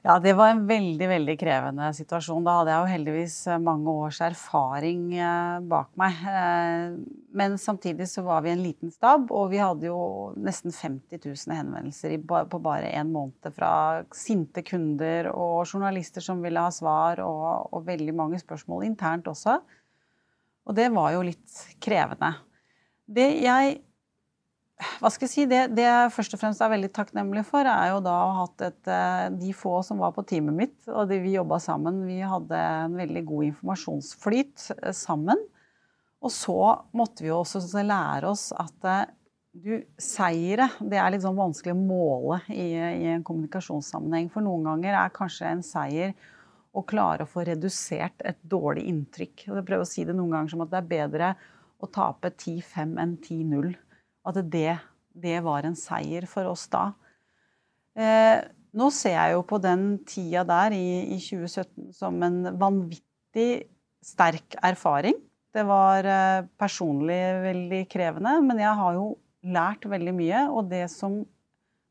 Ja, 0.00 0.14
det 0.18 0.32
var 0.32 0.48
en 0.48 0.62
veldig, 0.64 1.06
veldig 1.10 1.34
krevende 1.36 1.90
situasjon. 1.92 2.44
Da 2.46 2.54
hadde 2.56 2.72
jeg 2.72 2.80
jo 2.80 2.92
heldigvis 2.94 3.34
eh, 3.52 3.58
mange 3.60 3.92
års 3.92 4.20
erfaring 4.24 5.02
eh, 5.12 5.58
bak 5.68 5.90
meg. 6.00 6.22
Eh, 6.24 7.18
Men 7.36 7.58
samtidig 7.60 8.06
så 8.08 8.24
var 8.24 8.40
vi 8.46 8.54
en 8.54 8.62
liten 8.64 8.90
stab, 8.90 9.28
og 9.28 9.50
vi 9.52 9.60
hadde 9.60 9.90
jo 9.90 9.98
nesten 10.40 10.72
50 10.72 11.20
000 11.20 11.54
henvendelser 11.58 12.16
på 12.24 12.62
bare 12.64 12.88
en 12.96 13.12
måned 13.12 13.52
fra 13.52 13.72
sinte 14.16 14.64
kunder 14.64 15.28
og 15.34 15.68
journalister 15.68 16.24
som 16.24 16.40
ville 16.40 16.64
ha 16.64 16.72
svar, 16.72 17.20
og, 17.20 17.68
og 17.68 17.84
veldig 17.86 18.16
mange 18.16 18.40
spørsmål 18.40 18.88
internt 18.88 19.28
også. 19.28 19.58
Og 20.64 20.80
det 20.80 20.88
var 20.96 21.12
jo 21.12 21.28
litt 21.28 21.60
krevende. 21.84 22.32
Det 23.04 23.28
jeg 23.44 23.82
hva 25.00 25.10
skal 25.12 25.26
jeg 25.26 25.32
si, 25.32 25.44
det, 25.48 25.60
det, 25.76 25.84
jeg 25.84 26.12
først 26.14 26.34
og 26.36 26.40
fremst 26.40 26.62
er 26.64 26.72
veldig 26.72 26.90
takknemlig 26.96 27.44
for, 27.48 27.68
er 27.68 27.92
jo 27.92 28.00
da 28.04 28.14
å 28.16 28.32
ha 28.32 28.44
hatt 28.44 28.64
et 28.70 28.90
eh, 28.90 29.26
De 29.42 29.52
få 29.56 29.80
som 29.86 30.00
var 30.00 30.14
på 30.16 30.24
teamet 30.28 30.56
mitt, 30.56 30.76
og 30.88 31.10
de, 31.10 31.20
vi 31.20 31.36
jobba 31.36 31.60
sammen, 31.62 32.02
vi 32.08 32.20
hadde 32.24 32.58
en 32.58 32.96
veldig 33.00 33.24
god 33.28 33.48
informasjonsflyt 33.50 34.66
eh, 34.78 34.94
sammen. 34.96 35.40
Og 36.20 36.32
så 36.32 36.58
måtte 36.96 37.24
vi 37.24 37.30
jo 37.30 37.40
også 37.42 37.84
lære 37.84 38.30
oss 38.30 38.50
at 38.56 38.88
eh, 38.88 39.04
du, 39.50 39.72
seire 39.98 40.68
det 40.78 41.00
er 41.00 41.12
litt 41.12 41.24
sånn 41.24 41.38
vanskelig 41.38 41.74
å 41.74 41.80
måle 41.80 42.40
i, 42.54 42.70
i 42.76 43.08
en 43.12 43.24
kommunikasjonssammenheng. 43.26 44.30
For 44.32 44.44
noen 44.46 44.68
ganger 44.70 44.96
er 45.02 45.16
kanskje 45.16 45.50
en 45.50 45.64
seier 45.66 46.14
å 46.70 46.84
klare 46.86 47.26
å 47.26 47.28
få 47.28 47.44
redusert 47.48 48.22
et 48.24 48.38
dårlig 48.46 48.86
inntrykk. 48.88 49.48
Jeg 49.48 49.66
prøver 49.66 49.84
å 49.84 49.88
si 49.90 50.06
det 50.06 50.14
noen 50.14 50.36
ganger 50.36 50.54
som 50.54 50.64
at 50.64 50.72
det 50.72 50.80
er 50.80 50.90
bedre 50.92 51.32
å 51.80 51.88
tape 51.90 52.30
10-5 52.30 52.98
enn 53.02 53.16
10-0 53.18 53.72
at 54.26 54.40
det, 54.52 54.78
det, 55.12 55.38
var 55.44 55.66
en 55.66 55.76
seier 55.78 56.26
for 56.30 56.50
oss 56.50 56.66
da. 56.72 56.90
Eh, 57.96 58.38
nå 58.76 58.90
ser 58.94 59.16
jeg 59.16 59.34
jo 59.34 59.42
på 59.48 59.58
den 59.62 59.86
tida 60.06 60.44
der 60.46 60.76
i, 60.76 61.16
i 61.16 61.18
2017 61.18 61.90
som 61.96 62.20
en 62.22 62.42
vanvittig 62.60 63.50
sterk 64.04 64.56
erfaring. 64.62 65.18
Det 65.50 65.64
var 65.66 66.06
eh, 66.06 66.46
personlig 66.60 67.20
veldig 67.42 67.82
krevende, 67.90 68.36
men 68.46 68.62
jeg 68.62 68.76
har 68.78 68.96
jo 68.98 69.08
lært 69.50 69.86
veldig 69.90 70.14
mye. 70.14 70.44
Og 70.54 70.70
det 70.70 70.84
som 70.92 71.20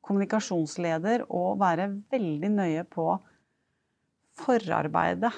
kommunikasjonsleder 0.06 1.28
å 1.28 1.54
være 1.60 1.90
veldig 2.14 2.52
nøye 2.56 2.86
på 2.90 3.12
forarbeidet 4.40 5.34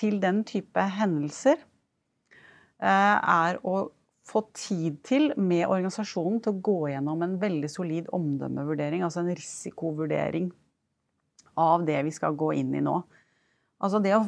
til 0.00 0.18
den 0.22 0.42
type 0.48 0.82
hendelser, 0.98 1.60
eh, 2.82 3.16
er 3.16 3.60
å 3.62 3.90
få 4.30 4.44
tid 4.54 5.00
til 5.06 5.32
med 5.36 5.66
organisasjonen 5.66 6.40
til 6.42 6.54
å 6.54 6.62
gå 6.70 6.78
gjennom 6.92 7.22
en 7.26 7.36
veldig 7.42 7.70
solid 7.70 8.10
omdømmevurdering, 8.14 9.04
altså 9.04 9.24
en 9.24 9.32
risikovurdering 9.34 10.50
av 11.60 11.86
det 11.88 11.98
vi 12.06 12.14
skal 12.14 12.38
gå 12.38 12.52
inn 12.60 12.74
i 12.78 12.84
nå. 12.84 12.96
Altså 13.82 14.00
det 14.02 14.14
å, 14.16 14.24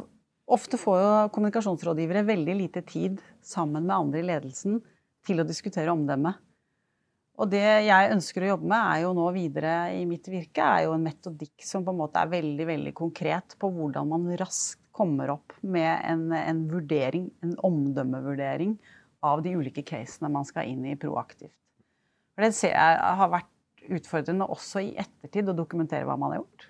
ofte 0.53 0.81
får 0.81 1.01
jo 1.01 1.11
kommunikasjonsrådgivere 1.37 2.25
veldig 2.29 2.57
lite 2.59 2.83
tid 2.87 3.21
sammen 3.45 3.87
med 3.87 3.97
andre 3.97 4.23
i 4.23 4.29
ledelsen 4.33 4.81
til 5.27 5.43
å 5.43 5.47
diskutere 5.47 5.95
omdømme. 5.95 6.35
Og 7.41 7.49
det 7.49 7.65
jeg 7.87 8.13
ønsker 8.13 8.45
å 8.45 8.53
jobbe 8.53 8.69
med 8.69 8.79
er 8.79 9.05
jo 9.07 9.13
nå 9.17 9.27
videre 9.35 9.75
i 9.97 10.03
mitt 10.07 10.27
virke, 10.29 10.63
er 10.63 10.87
jo 10.87 10.97
en 10.97 11.07
metodikk 11.07 11.65
som 11.65 11.85
på 11.87 11.95
en 11.95 12.03
måte 12.03 12.21
er 12.21 12.33
veldig 12.33 12.67
veldig 12.69 12.93
konkret 12.99 13.57
på 13.61 13.71
hvordan 13.73 14.11
man 14.11 14.29
raskt 14.41 14.81
kommer 14.93 15.31
opp 15.33 15.55
med 15.65 15.89
en, 16.05 16.27
en 16.37 16.59
vurdering, 16.69 17.31
en 17.41 17.55
omdømmevurdering 17.65 18.75
av 19.23 19.43
de 19.45 19.55
ulike 19.57 19.85
casene 19.87 20.31
man 20.33 20.47
skal 20.49 20.69
inn 20.71 20.85
i 20.91 20.99
proaktivt. 20.99 21.55
For 22.35 22.45
Det 22.45 22.55
ser 22.57 22.75
jeg 22.75 23.17
har 23.21 23.31
vært 23.33 23.51
utfordrende 23.93 24.49
også 24.51 24.83
i 24.83 24.93
ettertid 25.01 25.51
å 25.51 25.57
dokumentere 25.57 26.07
hva 26.09 26.17
man 26.19 26.35
har 26.35 26.43
gjort. 26.43 26.69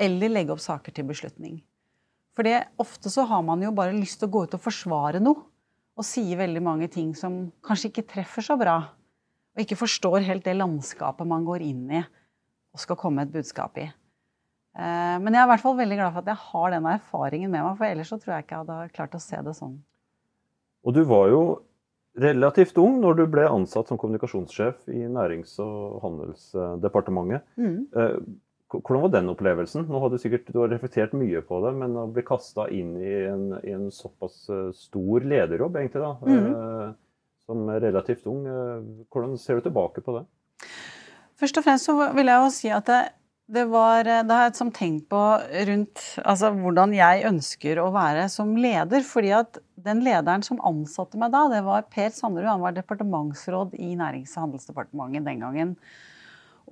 Eller 0.00 0.32
legge 0.32 0.54
opp 0.54 0.62
saker 0.62 0.94
til 0.94 1.06
beslutning. 1.08 1.58
For 2.34 2.46
det, 2.46 2.64
ofte 2.82 3.10
så 3.12 3.26
har 3.30 3.42
man 3.46 3.62
jo 3.62 3.74
bare 3.74 3.94
lyst 3.94 4.18
til 4.20 4.28
å 4.28 4.34
gå 4.34 4.44
ut 4.46 4.56
og 4.56 4.62
forsvare 4.64 5.22
noe. 5.22 5.46
Og 5.94 6.06
sier 6.06 6.40
veldig 6.40 6.62
mange 6.64 6.88
ting 6.90 7.12
som 7.14 7.52
kanskje 7.62 7.92
ikke 7.92 8.08
treffer 8.16 8.42
så 8.42 8.56
bra. 8.58 8.80
Og 9.54 9.62
ikke 9.62 9.78
forstår 9.78 10.24
helt 10.26 10.46
det 10.46 10.56
landskapet 10.58 11.28
man 11.30 11.46
går 11.46 11.62
inn 11.62 11.84
i 12.00 12.00
og 12.74 12.82
skal 12.82 12.98
komme 12.98 13.22
et 13.22 13.30
budskap 13.30 13.78
i. 13.78 13.86
Eh, 14.74 15.16
men 15.22 15.30
jeg 15.30 15.38
er 15.38 15.46
i 15.46 15.50
hvert 15.52 15.62
fall 15.62 15.76
veldig 15.78 15.98
glad 16.00 16.14
for 16.16 16.24
at 16.24 16.30
jeg 16.32 16.46
har 16.48 16.72
den 16.74 16.88
erfaringen 16.90 17.52
med 17.52 17.62
meg, 17.62 17.76
for 17.78 17.86
ellers 17.86 18.10
så 18.10 18.18
tror 18.18 18.34
jeg 18.34 18.46
ikke 18.46 18.56
jeg 18.56 18.64
hadde 18.64 18.94
klart 18.96 19.14
å 19.14 19.22
se 19.22 19.42
det 19.46 19.54
sånn. 19.54 19.76
Og 20.84 20.94
du 20.96 21.02
var 21.08 21.30
jo 21.32 21.42
relativt 22.20 22.78
ung 22.78 23.00
når 23.02 23.18
du 23.18 23.26
ble 23.30 23.46
ansatt 23.48 23.90
som 23.90 23.98
kommunikasjonssjef 23.98 24.88
i 24.92 25.04
Nærings- 25.10 25.56
og 25.62 26.00
handelsdepartementet. 26.04 27.46
Mm. 27.58 27.78
Eh, 27.90 28.18
hvordan 28.74 29.04
var 29.04 29.12
den 29.14 29.30
opplevelsen? 29.30 29.86
Nå 29.88 30.00
har 30.02 30.10
Du 30.10 30.18
sikkert 30.18 30.50
du 30.50 30.60
har 30.60 30.68
reflektert 30.68 31.14
mye 31.14 31.42
på 31.42 31.60
det, 31.64 31.74
men 31.78 31.96
å 31.96 32.06
bli 32.10 32.22
kasta 32.26 32.68
inn 32.70 32.96
i 32.98 33.14
en, 33.30 33.44
i 33.62 33.74
en, 33.74 33.90
såpass 33.90 34.48
eh, 34.50 34.70
stor 34.74 35.26
lederjobb, 35.26 35.76
egentlig, 35.76 36.02
da, 36.02 36.14
mm. 36.22 36.54
eh, 36.54 36.94
som 37.44 37.68
relativt 37.68 38.26
ung, 38.26 38.46
hvordan 39.12 39.36
ser 39.38 39.58
du 39.58 39.66
tilbake 39.66 40.00
på 40.00 40.14
det? 40.16 40.24
Først 41.36 41.58
og 41.60 41.66
fremst 41.66 41.90
så 41.90 41.96
vil 42.16 42.30
jeg 42.30 42.40
jo 42.40 42.52
si 42.54 42.70
at 42.72 42.86
det, 42.88 43.00
det 43.46 43.64
var, 43.68 44.06
det 44.08 44.32
har 44.32 44.46
jeg 44.48 44.72
tenkt 44.72 45.08
på 45.12 45.20
rundt 45.68 46.02
altså, 46.24 46.48
hvordan 46.56 46.94
jeg 46.96 47.26
ønsker 47.28 47.80
å 47.82 47.90
være 47.92 48.24
som 48.32 48.54
leder. 48.56 49.04
fordi 49.04 49.34
at 49.36 49.58
den 49.84 50.00
lederen 50.00 50.42
som 50.42 50.62
ansatte 50.64 51.20
meg 51.20 51.34
da, 51.34 51.44
det 51.52 51.60
var 51.66 51.84
Per 51.92 52.08
Sanderud. 52.14 52.48
Han 52.48 52.64
var 52.64 52.72
departementsråd 52.72 53.76
i 53.76 53.92
Nærings- 54.00 54.32
og 54.38 54.46
handelsdepartementet 54.46 55.28
den 55.28 55.44
gangen. 55.44 55.74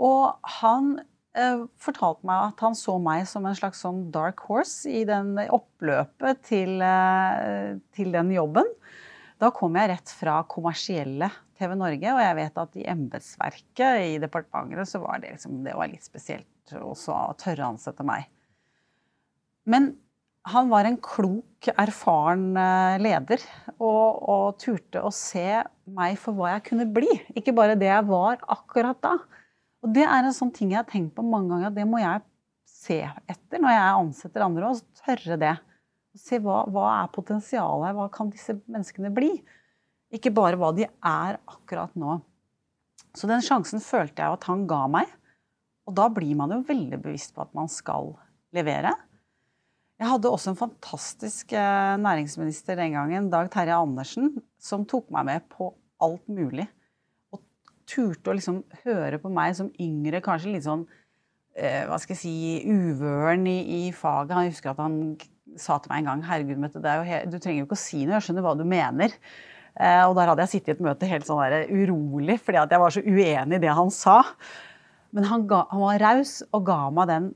Og 0.01 0.33
han 0.63 0.95
eh, 1.37 1.67
fortalte 1.77 2.25
meg 2.29 2.49
at 2.49 2.65
han 2.65 2.79
så 2.79 2.97
meg 3.03 3.29
som 3.29 3.45
en 3.45 3.59
slags 3.59 3.85
sånn 3.85 4.07
dark 4.15 4.41
horse 4.49 4.89
i 4.89 5.05
den 5.09 5.35
oppløpet 5.45 6.41
til, 6.49 6.79
eh, 6.81 7.77
til 7.93 8.17
den 8.17 8.33
jobben. 8.33 8.73
Da 9.43 9.51
kom 9.51 9.75
jeg 9.75 9.91
rett 9.91 10.13
fra 10.15 10.37
kommersielle 10.47 11.27
TV 11.59 11.75
Norge, 11.75 12.13
og 12.15 12.21
jeg 12.23 12.39
vet 12.39 12.61
at 12.63 12.77
i 12.79 12.87
embetsverket 12.93 14.05
i 14.13 14.21
departementet 14.23 14.91
så 14.91 15.01
var 15.03 15.19
det, 15.23 15.33
liksom, 15.35 15.65
det 15.67 15.75
var 15.79 15.91
litt 15.91 16.07
spesielt 16.07 16.77
også 16.79 17.17
å 17.17 17.35
tørre 17.41 17.67
å 17.67 17.73
ansette 17.75 18.07
meg. 18.07 18.29
Men 19.67 19.93
han 20.51 20.71
var 20.71 20.87
en 20.87 20.99
klok, 21.03 21.69
erfaren 21.79 22.57
eh, 22.59 22.97
leder 23.03 23.43
og, 23.77 24.23
og, 24.27 24.47
turte 24.63 25.03
å 25.03 25.11
se 25.15 25.63
meg 25.95 26.17
for 26.19 26.39
hva 26.39 26.57
jeg 26.57 26.65
kunne 26.71 26.87
bli. 26.91 27.11
Ikke 27.39 27.55
bare 27.55 27.79
det 27.79 27.91
jeg 27.91 28.09
var 28.09 28.43
akkurat 28.51 28.99
da. 29.03 29.17
Og 29.83 29.95
det 29.95 30.07
er 30.07 30.23
en 30.23 30.35
sånn 30.35 30.51
ting 30.55 30.75
jeg 30.75 30.81
har 30.81 30.91
tenkt 30.91 31.15
på 31.15 31.27
mange 31.27 31.51
ganger. 31.55 31.71
at 31.71 31.79
Det 31.79 31.87
må 31.87 32.03
jeg 32.03 32.25
se 32.67 32.99
etter 33.31 33.63
når 33.63 33.75
jeg 33.75 34.01
ansetter 34.01 34.47
andre 34.47 34.73
òg. 34.73 34.83
Tørre 35.03 35.39
det. 35.39 35.55
Se 36.19 36.39
hva, 36.45 36.63
hva 36.69 36.89
er 36.99 37.13
potensialet 37.15 37.89
her? 37.89 37.97
Hva 37.97 38.09
kan 38.13 38.31
disse 38.33 38.59
menneskene 38.67 39.13
bli? 39.15 39.31
Ikke 40.13 40.33
bare 40.35 40.59
hva 40.61 40.73
de 40.77 40.85
er 40.85 41.39
akkurat 41.49 41.95
nå. 41.97 42.19
Så 43.17 43.29
den 43.29 43.45
sjansen 43.45 43.81
følte 43.85 44.25
jeg 44.25 44.37
at 44.37 44.45
han 44.49 44.67
ga 44.69 44.85
meg. 44.93 45.09
Og 45.89 45.97
da 45.97 46.09
blir 46.13 46.37
man 46.39 46.53
jo 46.55 46.61
veldig 46.69 47.01
bevisst 47.03 47.35
på 47.35 47.45
at 47.45 47.57
man 47.57 47.71
skal 47.73 48.13
levere. 48.55 48.93
Jeg 50.03 50.11
hadde 50.11 50.31
også 50.35 50.53
en 50.53 50.59
fantastisk 50.59 51.53
eh, 51.55 51.97
næringsminister 52.03 52.79
den 52.79 52.97
gangen, 52.97 53.29
Dag 53.31 53.51
Terje 53.53 53.77
Andersen, 53.77 54.33
som 54.59 54.87
tok 54.89 55.11
meg 55.15 55.29
med 55.29 55.45
på 55.53 55.71
alt 56.03 56.25
mulig. 56.33 56.67
Og 57.33 57.43
turte 57.89 58.33
å 58.33 58.37
liksom 58.37 58.63
høre 58.83 59.21
på 59.23 59.31
meg 59.33 59.55
som 59.59 59.71
yngre, 59.81 60.23
kanskje 60.25 60.57
litt 60.57 60.67
sånn 60.67 60.85
eh, 61.55 61.85
hva 61.87 62.01
skal 62.03 62.17
jeg 62.17 62.23
si, 62.23 62.35
uvøren 62.67 63.47
i, 63.47 63.59
i 63.87 63.93
faget. 63.95 64.35
Han 64.35 64.51
husker 64.51 64.73
at 64.73 64.83
han 64.83 64.99
sa 65.61 65.79
til 65.81 65.93
meg 65.93 66.03
en 66.03 66.11
gang 66.11 66.27
Herregud, 66.29 66.61
Mette, 66.63 66.83
du 67.29 67.39
trenger 67.39 67.63
jo 67.63 67.69
ikke 67.69 67.79
å 67.79 67.83
si 67.83 68.05
noe, 68.05 68.19
jeg 68.19 68.29
skjønner 68.29 68.47
hva 68.47 68.57
du 68.59 68.65
mener. 68.69 69.15
Eh, 69.73 70.03
og 70.05 70.17
der 70.19 70.31
hadde 70.31 70.47
jeg 70.47 70.55
sittet 70.57 70.75
i 70.75 70.77
et 70.77 70.85
møte 70.85 71.09
helt 71.09 71.29
sånn 71.29 71.41
der, 71.43 71.71
urolig 71.73 72.39
fordi 72.43 72.61
at 72.61 72.73
jeg 72.73 72.83
var 72.83 72.95
så 72.95 73.05
uenig 73.05 73.59
i 73.59 73.63
det 73.63 73.77
han 73.77 73.93
sa. 73.95 74.19
Men 75.13 75.29
han, 75.29 75.47
ga, 75.49 75.65
han 75.71 75.85
var 75.85 76.03
raus 76.03 76.39
og 76.51 76.67
ga 76.69 76.81
meg 76.95 77.09
den 77.11 77.33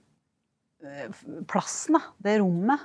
Eh, 0.87 1.11
plassen, 1.49 1.99
det 2.23 2.39
rommet. 2.41 2.83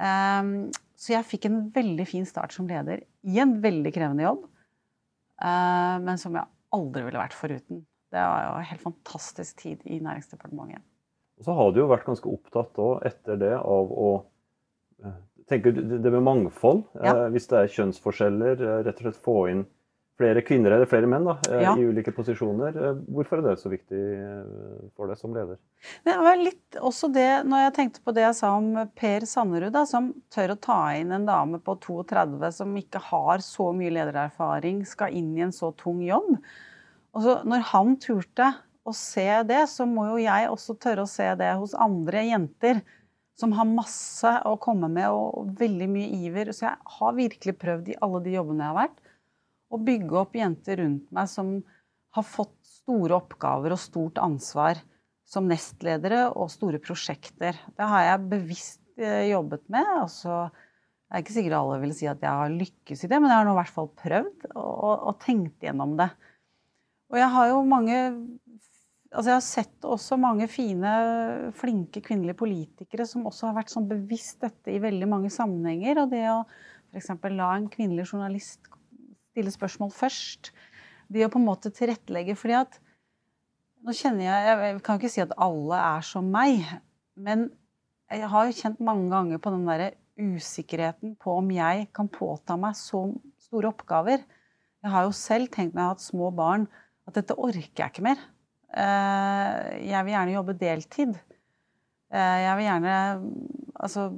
Eh, 0.00 0.50
så 0.98 1.14
jeg 1.14 1.28
fikk 1.28 1.48
en 1.48 1.60
veldig 1.74 2.06
fin 2.08 2.26
start 2.28 2.54
som 2.54 2.68
leder 2.70 3.04
i 3.28 3.40
en 3.42 3.56
veldig 3.62 3.92
krevende 3.94 4.26
jobb. 4.26 4.44
Uh, 5.34 5.98
men 5.98 6.14
som 6.14 6.36
jeg 6.38 6.46
aldri 6.72 7.02
ville 7.02 7.18
vært 7.18 7.34
foruten. 7.34 7.80
Det 8.14 8.22
var 8.22 8.44
jo 8.44 8.52
en 8.60 8.68
helt 8.68 8.82
fantastisk 8.84 9.56
tid 9.58 9.80
i 9.90 9.98
Næringsdepartementet. 9.98 10.84
Og 11.40 11.48
så 11.48 11.56
har 11.58 11.72
du 11.74 11.80
jo 11.80 11.88
vært 11.90 12.06
ganske 12.06 12.30
opptatt 12.30 12.70
da, 12.78 12.86
etter 13.10 13.40
det 13.42 13.50
av 13.58 13.90
å 13.90 14.12
eh, 15.04 15.20
tenke 15.50 15.72
det 15.74 16.10
med 16.10 16.22
mangfold. 16.24 16.84
Ja. 16.98 17.14
Eh, 17.14 17.30
hvis 17.34 17.48
det 17.50 17.60
er 17.60 17.72
kjønnsforskjeller, 17.76 18.66
rett 18.86 19.00
og 19.00 19.08
slett 19.08 19.24
få 19.24 19.38
inn 19.52 19.64
flere 20.18 20.42
kvinner 20.46 20.70
eller 20.70 20.86
flere 20.86 21.08
menn 21.10 21.26
da, 21.26 21.34
eh, 21.50 21.62
ja. 21.64 21.72
i 21.78 21.86
ulike 21.90 22.12
posisjoner. 22.14 22.76
Eh, 22.78 22.98
hvorfor 23.16 23.40
er 23.40 23.48
det 23.48 23.54
så 23.62 23.70
viktig 23.72 24.02
eh, 24.14 24.82
for 24.94 25.10
deg 25.10 25.18
som 25.18 25.34
leder? 25.34 25.58
Det 26.06 26.14
var 26.22 26.38
litt 26.38 26.78
også 26.78 27.10
det, 27.14 27.30
når 27.50 27.66
jeg 27.66 27.74
tenkte 27.78 28.04
på 28.04 28.14
det 28.14 28.26
jeg 28.28 28.38
sa 28.38 28.52
om 28.60 28.70
Per 28.94 29.26
Sannerud, 29.28 29.72
da, 29.74 29.84
som 29.90 30.12
tør 30.34 30.54
å 30.54 30.60
ta 30.68 30.78
inn 30.98 31.10
en 31.14 31.26
dame 31.26 31.58
på 31.62 31.76
32 31.82 32.52
som 32.60 32.76
ikke 32.78 33.02
har 33.10 33.42
så 33.44 33.70
mye 33.74 33.94
ledererfaring, 33.96 34.84
skal 34.88 35.16
inn 35.18 35.34
i 35.38 35.46
en 35.48 35.54
så 35.54 35.72
tung 35.80 36.04
jobb. 36.06 36.36
Og 37.14 37.26
så 37.26 37.40
når 37.46 37.66
han 37.72 37.98
turte 38.02 38.52
å 38.84 38.94
se 38.94 39.28
det, 39.48 39.64
så 39.72 39.86
må 39.88 40.06
jo 40.12 40.22
jeg 40.22 40.50
også 40.50 40.76
tørre 40.78 41.06
å 41.06 41.10
se 41.10 41.26
det 41.40 41.54
hos 41.58 41.74
andre 41.74 42.26
jenter 42.28 42.84
som 43.38 43.54
har 43.56 43.66
masse 43.66 44.30
å 44.46 44.54
komme 44.62 44.88
med 44.92 45.10
og 45.10 45.54
veldig 45.58 45.88
mye 45.90 46.10
iver. 46.26 46.52
Så 46.54 46.68
jeg 46.68 46.96
har 46.98 47.16
virkelig 47.16 47.56
prøvd 47.58 47.90
i 47.90 47.98
alle 48.04 48.22
de 48.24 48.36
jobbene 48.36 48.64
jeg 48.64 48.72
har 48.72 48.80
vært 48.84 49.00
å 49.74 49.80
bygge 49.82 50.18
opp 50.20 50.36
jenter 50.38 50.78
rundt 50.82 51.08
meg 51.14 51.30
som 51.30 51.56
har 52.14 52.26
fått 52.26 52.54
store 52.68 53.16
oppgaver 53.18 53.74
og 53.74 53.80
stort 53.82 54.20
ansvar 54.22 54.78
som 55.26 55.48
nestledere 55.50 56.28
og 56.30 56.52
store 56.52 56.78
prosjekter. 56.82 57.56
Det 57.74 57.88
har 57.90 58.04
jeg 58.06 58.28
bevisst 58.30 58.82
eh, 59.00 59.32
jobbet 59.32 59.64
med. 59.72 59.88
Altså, 60.04 60.44
er 61.10 61.24
ikke 61.24 61.36
sikkert 61.36 61.58
alle 61.58 61.80
vil 61.82 61.94
si 61.96 62.06
at 62.10 62.22
jeg 62.22 62.42
har 62.42 62.54
lykkes 62.54 63.04
i 63.04 63.10
det, 63.10 63.18
men 63.18 63.32
jeg 63.32 63.40
har 63.40 63.48
nå 63.48 63.54
i 63.54 63.60
hvert 63.60 63.74
fall 63.74 63.90
prøvd 63.98 64.46
og, 64.52 64.94
og 64.94 65.18
tenkt 65.24 65.64
gjennom 65.64 65.96
det. 65.98 66.10
Og 67.12 67.20
jeg 67.20 67.30
har 67.34 67.50
jo 67.50 67.60
mange 67.68 67.98
Altså 69.14 69.30
jeg 69.30 69.38
har 69.38 69.46
sett 69.46 69.86
også 69.86 70.16
mange 70.18 70.48
fine, 70.50 70.92
flinke 71.54 72.02
kvinnelige 72.02 72.38
politikere 72.40 73.06
som 73.06 73.28
også 73.28 73.46
har 73.46 73.60
vært 73.60 73.70
sånn 73.70 73.86
bevisst 73.86 74.40
dette 74.42 74.72
i 74.74 74.80
veldig 74.82 75.06
mange 75.10 75.30
sammenhenger. 75.30 76.00
Og 76.02 76.10
det 76.10 76.24
å 76.32 76.40
f.eks. 76.90 77.12
la 77.30 77.52
en 77.54 77.68
kvinnelig 77.70 78.08
journalist 78.10 78.66
stille 79.30 79.54
spørsmål 79.54 79.92
først. 79.94 80.50
Det 81.10 81.22
å 81.26 81.30
på 81.30 81.38
en 81.38 81.46
måte 81.46 81.70
tilrettelegge. 81.74 82.34
fordi 82.34 82.58
at 82.58 82.80
nå 83.84 83.92
kjenner 83.92 84.24
jeg 84.24 84.58
Jeg 84.64 84.82
kan 84.82 84.98
ikke 84.98 85.12
si 85.12 85.22
at 85.22 85.34
alle 85.38 85.78
er 85.78 86.02
som 86.02 86.30
meg. 86.30 86.64
Men 87.14 87.50
jeg 88.10 88.28
har 88.30 88.46
jo 88.46 88.58
kjent 88.58 88.80
mange 88.80 89.10
ganger 89.10 89.38
på 89.38 89.54
den 89.54 89.66
derre 89.68 89.92
usikkerheten 90.18 91.16
på 91.18 91.38
om 91.38 91.50
jeg 91.50 91.88
kan 91.94 92.08
påta 92.08 92.56
meg 92.56 92.74
så 92.78 93.06
store 93.46 93.70
oppgaver. 93.70 94.22
Jeg 94.82 94.90
har 94.90 95.06
jo 95.06 95.14
selv 95.16 95.50
tenkt 95.50 95.74
når 95.74 95.80
jeg 95.80 95.88
har 95.88 95.94
hatt 95.94 96.10
små 96.10 96.30
barn, 96.34 96.66
at 97.06 97.14
dette 97.18 97.36
orker 97.38 97.82
jeg 97.84 97.92
ikke 97.92 98.06
mer. 98.06 98.20
Eh, 98.74 99.86
jeg 99.86 100.06
vil 100.06 100.14
gjerne 100.14 100.34
jobbe 100.34 100.56
deltid. 100.58 101.14
Eh, 102.14 102.38
jeg 102.44 102.58
vil 102.58 102.66
gjerne 102.66 102.96
altså, 103.74 104.08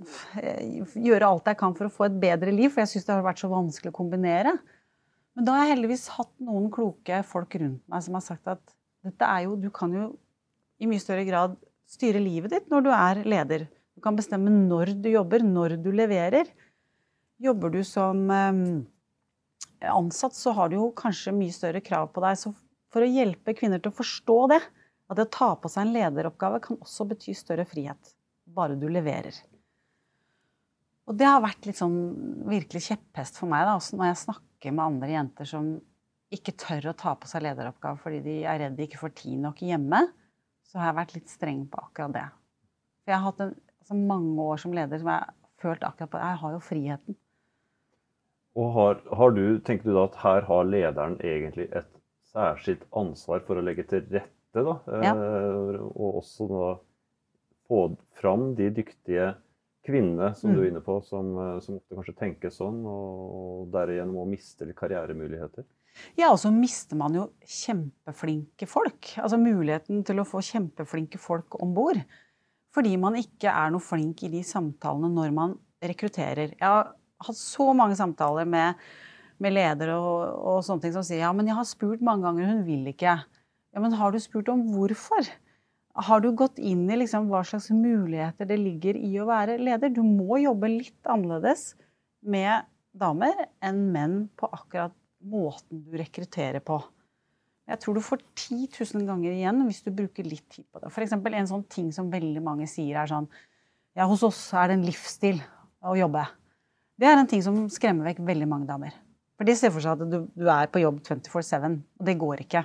gjøre 0.94 1.28
alt 1.28 1.50
jeg 1.50 1.60
kan 1.60 1.76
for 1.76 1.88
å 1.88 1.92
få 1.92 2.08
et 2.08 2.18
bedre 2.22 2.54
liv, 2.54 2.72
for 2.72 2.82
jeg 2.82 2.94
syns 2.94 3.08
det 3.08 3.14
har 3.14 3.26
vært 3.26 3.42
så 3.42 3.52
vanskelig 3.52 3.92
å 3.92 3.98
kombinere. 3.98 4.56
Men 5.36 5.48
da 5.48 5.56
har 5.56 5.66
jeg 5.66 5.76
heldigvis 5.76 6.08
hatt 6.16 6.32
noen 6.40 6.70
kloke 6.72 7.20
folk 7.28 7.58
rundt 7.60 7.82
meg 7.92 8.04
som 8.04 8.16
har 8.16 8.24
sagt 8.24 8.48
at 8.48 8.62
dette 9.04 9.28
er 9.28 9.44
jo, 9.44 9.56
du 9.60 9.68
kan 9.74 9.92
jo 9.92 10.10
i 10.80 10.88
mye 10.88 11.00
større 11.00 11.26
grad 11.28 11.56
styre 11.88 12.20
livet 12.20 12.52
ditt 12.52 12.70
når 12.72 12.86
du 12.86 12.90
er 12.96 13.20
leder. 13.28 13.66
Du 13.96 14.02
kan 14.04 14.16
bestemme 14.16 14.52
når 14.52 14.96
du 15.00 15.10
jobber, 15.12 15.44
når 15.44 15.76
du 15.84 15.90
leverer. 15.94 16.48
Jobber 17.40 17.72
du 17.72 17.82
som 17.84 18.24
eh, 18.32 18.62
ansatt, 19.92 20.36
så 20.36 20.52
har 20.56 20.72
du 20.72 20.78
jo 20.78 20.90
kanskje 20.96 21.36
mye 21.36 21.54
større 21.54 21.84
krav 21.84 22.10
på 22.12 22.24
deg. 22.24 22.40
Så 22.40 22.52
for 22.96 23.04
å 23.04 23.12
hjelpe 23.12 23.52
kvinner 23.52 23.82
til 23.82 23.92
å 23.92 23.98
forstå 23.98 24.38
det. 24.54 24.62
At 25.06 25.18
det 25.18 25.26
å 25.26 25.34
ta 25.36 25.50
på 25.60 25.68
seg 25.68 25.84
en 25.84 25.92
lederoppgave 25.94 26.62
kan 26.64 26.78
også 26.80 27.04
bety 27.10 27.34
større 27.36 27.66
frihet. 27.68 28.14
Bare 28.56 28.78
du 28.80 28.86
leverer. 28.88 29.36
Og 31.06 31.18
det 31.20 31.28
har 31.28 31.42
vært 31.44 31.68
litt 31.68 31.78
sånn 31.78 31.98
virkelig 32.48 32.86
kjepphest 32.88 33.36
for 33.38 33.52
meg 33.52 33.66
da, 33.68 33.76
også 33.76 33.98
når 34.00 34.08
jeg 34.08 34.22
snakker 34.24 34.72
med 34.74 34.84
andre 34.86 35.10
jenter 35.12 35.50
som 35.50 35.68
ikke 36.34 36.56
tør 36.58 36.88
å 36.90 36.96
ta 36.98 37.12
på 37.20 37.28
seg 37.30 37.44
lederoppgave 37.44 38.00
fordi 38.02 38.22
de 38.24 38.38
er 38.48 38.58
redd 38.64 38.74
de 38.74 38.88
ikke 38.88 39.02
får 39.04 39.12
tid 39.20 39.36
nok 39.44 39.60
hjemme. 39.62 40.00
Så 40.66 40.80
har 40.80 40.90
jeg 40.90 40.98
vært 40.98 41.14
litt 41.14 41.30
streng 41.30 41.60
på 41.70 41.84
akkurat 41.84 42.16
det. 42.16 42.24
For 43.04 43.12
jeg 43.12 43.20
har 43.20 43.28
hatt 43.28 43.44
en, 43.44 43.52
altså 43.84 44.00
mange 44.00 44.48
år 44.48 44.64
som 44.64 44.74
leder 44.74 45.04
som 45.04 45.12
jeg 45.12 45.22
har 45.28 45.36
følt 45.62 45.86
akkurat 45.86 46.14
på 46.16 46.24
Jeg 46.24 46.40
har 46.42 46.56
jo 46.56 46.64
friheten. 46.64 47.20
Og 48.56 48.72
har, 48.72 48.98
har 49.20 49.36
du, 49.36 49.44
tenker 49.60 49.86
du 49.86 49.94
da 49.94 50.08
at 50.08 50.18
her 50.24 50.48
har 50.48 50.66
lederen 50.72 51.20
egentlig 51.20 51.68
et 51.76 51.92
særskilt 52.36 52.84
ansvar 52.96 53.42
for 53.46 53.58
å 53.58 53.64
legge 53.64 53.86
til 53.88 54.04
rette. 54.12 54.32
Da, 54.56 54.76
ja. 55.04 55.12
Eh, 55.12 55.80
og 55.86 56.20
også 56.22 56.48
da 56.48 56.68
få 57.66 57.80
fram 58.16 58.52
de 58.56 58.70
dyktige 58.72 59.34
kvinnene 59.86 60.32
som 60.38 60.50
mm. 60.50 60.56
du 60.56 60.62
er 60.62 60.68
inne 60.70 60.82
på, 60.84 60.98
som, 61.06 61.32
eh, 61.42 61.56
som, 61.64 61.80
ofte 61.80 61.98
kanskje 61.98 62.16
tenker 62.18 62.54
sånn, 62.54 62.82
og 62.90 63.66
derigjennom 63.74 64.22
å 64.22 64.28
miste 64.30 64.68
karrieremuligheter. 64.76 65.66
Ja, 66.18 66.28
og 66.28 66.38
så 66.42 66.50
mister 66.52 66.98
man 67.00 67.14
jo 67.16 67.30
kjempeflinke 67.48 68.68
folk. 68.68 69.14
Altså 69.22 69.38
muligheten 69.40 70.02
til 70.04 70.20
å 70.20 70.28
få 70.28 70.42
kjempeflinke 70.44 71.20
folk 71.20 71.56
om 71.64 71.72
bord. 71.76 72.02
Fordi 72.76 72.92
man 73.00 73.16
ikke 73.16 73.48
er 73.48 73.72
noe 73.72 73.80
flink 73.80 74.26
i 74.26 74.32
de 74.32 74.42
samtalene 74.44 75.08
når 75.14 75.32
man 75.32 75.54
rekrutterer. 75.80 76.52
Jeg 76.52 76.68
har 76.68 76.90
hatt 77.24 77.38
så 77.38 77.70
mange 77.76 77.96
samtaler 77.96 78.44
med 78.48 78.76
med 79.42 79.56
ledere 79.56 79.96
og, 79.98 80.20
og, 80.36 80.60
sånne 80.66 80.84
ting 80.84 80.94
som 80.94 81.04
sier 81.06 81.24
ja, 81.24 81.32
men 81.36 81.48
jeg 81.50 81.58
har 81.58 81.66
spurt 81.68 82.04
mange 82.04 82.26
ganger, 82.26 82.48
hun 82.52 82.62
vil 82.66 82.86
ikke. 82.92 83.18
Ja, 83.76 83.82
men 83.82 83.96
har 83.98 84.14
du 84.14 84.20
spurt 84.22 84.48
om 84.52 84.62
hvorfor? 84.72 85.28
Har 86.06 86.20
du 86.20 86.30
gått 86.36 86.58
inn 86.60 86.84
i 86.92 86.98
liksom 87.00 87.30
hva 87.30 87.42
slags 87.46 87.70
muligheter 87.72 88.48
det 88.48 88.58
ligger 88.60 88.98
i 89.00 89.14
å 89.20 89.28
være 89.28 89.56
leder? 89.60 89.92
Du 89.92 90.02
må 90.04 90.40
jobbe 90.42 90.68
litt 90.72 91.08
annerledes 91.08 91.70
med 92.20 92.68
damer 92.96 93.46
enn 93.64 93.80
menn 93.92 94.18
på 94.36 94.48
akkurat 94.52 94.94
måten 95.24 95.82
du 95.86 95.96
rekrutterer 95.96 96.60
på. 96.64 96.78
Jeg 97.66 97.80
tror 97.82 97.96
du 97.96 98.04
får 98.04 98.20
10 98.36 98.68
000 98.94 99.08
ganger 99.08 99.32
igjen 99.32 99.64
hvis 99.66 99.82
du 99.82 99.90
bruker 99.90 100.26
litt 100.28 100.44
tid 100.52 100.66
på 100.70 100.82
det. 100.82 100.92
For 100.94 101.02
en 101.02 101.50
sånn 101.50 101.64
ting 101.72 101.88
som 101.94 102.12
veldig 102.12 102.42
mange 102.44 102.68
sier, 102.70 103.00
er 103.02 103.10
sånn 103.10 103.28
Ja, 103.96 104.04
hos 104.06 104.22
oss 104.26 104.38
er 104.52 104.68
det 104.68 104.76
en 104.76 104.86
livsstil 104.86 105.40
å 105.80 105.96
jobbe. 105.96 106.26
Det 107.00 107.08
er 107.08 107.16
en 107.16 107.28
ting 107.28 107.42
som 107.44 107.64
skremmer 107.72 108.10
vekk 108.10 108.20
veldig 108.28 108.48
mange 108.48 108.68
damer. 108.68 108.94
For 109.36 109.48
de 109.48 109.54
ser 109.58 109.72
for 109.74 109.84
seg 109.84 110.00
at 110.00 110.10
du, 110.10 110.24
du 110.32 110.48
er 110.48 110.70
på 110.72 110.80
jobb 110.80 111.02
24-7, 111.04 111.76
og 112.00 112.08
det 112.08 112.16
går 112.20 112.42
ikke. 112.46 112.64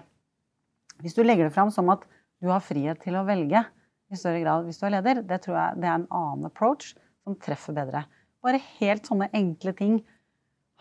Hvis 1.04 1.18
du 1.18 1.24
legger 1.26 1.50
det 1.50 1.56
fram 1.56 1.72
som 1.74 1.90
at 1.92 2.06
du 2.42 2.50
har 2.52 2.64
frihet 2.64 3.02
til 3.04 3.18
å 3.20 3.26
velge 3.28 3.64
i 4.12 4.20
større 4.20 4.42
grad 4.44 4.66
hvis 4.68 4.80
du 4.80 4.88
er 4.88 4.96
leder, 4.98 5.22
det 5.26 5.42
tror 5.44 5.58
jeg 5.58 5.82
det 5.82 5.90
er 5.90 6.00
en 6.00 6.08
annen 6.08 6.48
approach 6.48 6.94
som 7.26 7.38
treffer 7.42 7.76
bedre. 7.76 8.06
Bare 8.42 8.62
helt 8.80 9.08
sånne 9.08 9.30
enkle 9.38 9.76
ting 9.78 10.00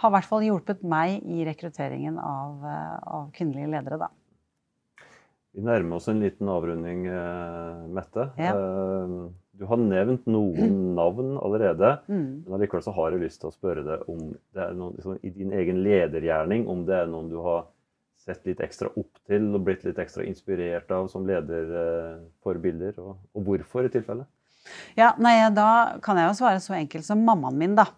har 0.01 0.11
i 0.11 0.15
hvert 0.17 0.29
fall 0.31 0.47
hjulpet 0.47 0.81
meg 0.87 1.21
i 1.29 1.45
rekrutteringen 1.45 2.17
av, 2.23 2.65
eh, 2.65 2.97
av 3.19 3.29
kvinnelige 3.37 3.69
ledere, 3.75 3.99
da. 4.01 4.09
Vi 5.53 5.65
nærmer 5.67 5.99
oss 5.99 6.09
en 6.09 6.23
liten 6.23 6.49
avrunding, 6.49 7.09
uh, 7.11 7.87
Mette. 7.91 8.29
Ja. 8.39 8.53
Du 9.61 9.67
har 9.69 9.81
nevnt 9.81 10.25
noen 10.31 10.79
navn 11.01 11.35
allerede. 11.39 11.93
Mm. 12.09 12.47
Men 12.47 12.57
allikevel 12.57 12.85
så 12.87 12.95
har 12.97 13.13
jeg 13.13 13.25
lyst 13.27 13.43
til 13.43 13.51
å 13.51 13.55
spørre 13.55 13.85
deg 13.87 14.09
om 14.11 14.31
det 14.57 14.65
er 14.65 14.75
noen 14.79 14.97
liksom, 14.97 15.21
i 15.21 15.35
din 15.35 15.53
egen 15.57 15.83
ledergjerning, 15.85 16.67
om 16.71 16.87
det 16.89 16.97
er 17.03 17.13
noen 17.13 17.31
du 17.33 17.39
har 17.45 17.69
sett 18.21 18.45
litt 18.49 18.61
ekstra 18.65 18.91
opp 19.01 19.23
til 19.29 19.47
og 19.57 19.63
blitt 19.65 19.87
litt 19.87 20.01
ekstra 20.01 20.27
inspirert 20.29 20.91
av 20.93 21.09
som 21.09 21.25
lederforbilder, 21.29 22.99
uh, 22.99 23.07
og, 23.07 23.23
og, 23.33 23.47
hvorfor 23.47 23.89
i 23.89 23.93
tilfelle? 23.93 24.27
Ja, 24.99 25.15
nei, 25.17 25.39
Da 25.57 26.01
kan 26.05 26.21
jeg 26.21 26.29
jo 26.29 26.37
svare 26.43 26.61
så 26.61 26.77
enkelt 26.77 27.07
som 27.07 27.25
mammaen 27.25 27.57
min, 27.57 27.79
da. 27.79 27.89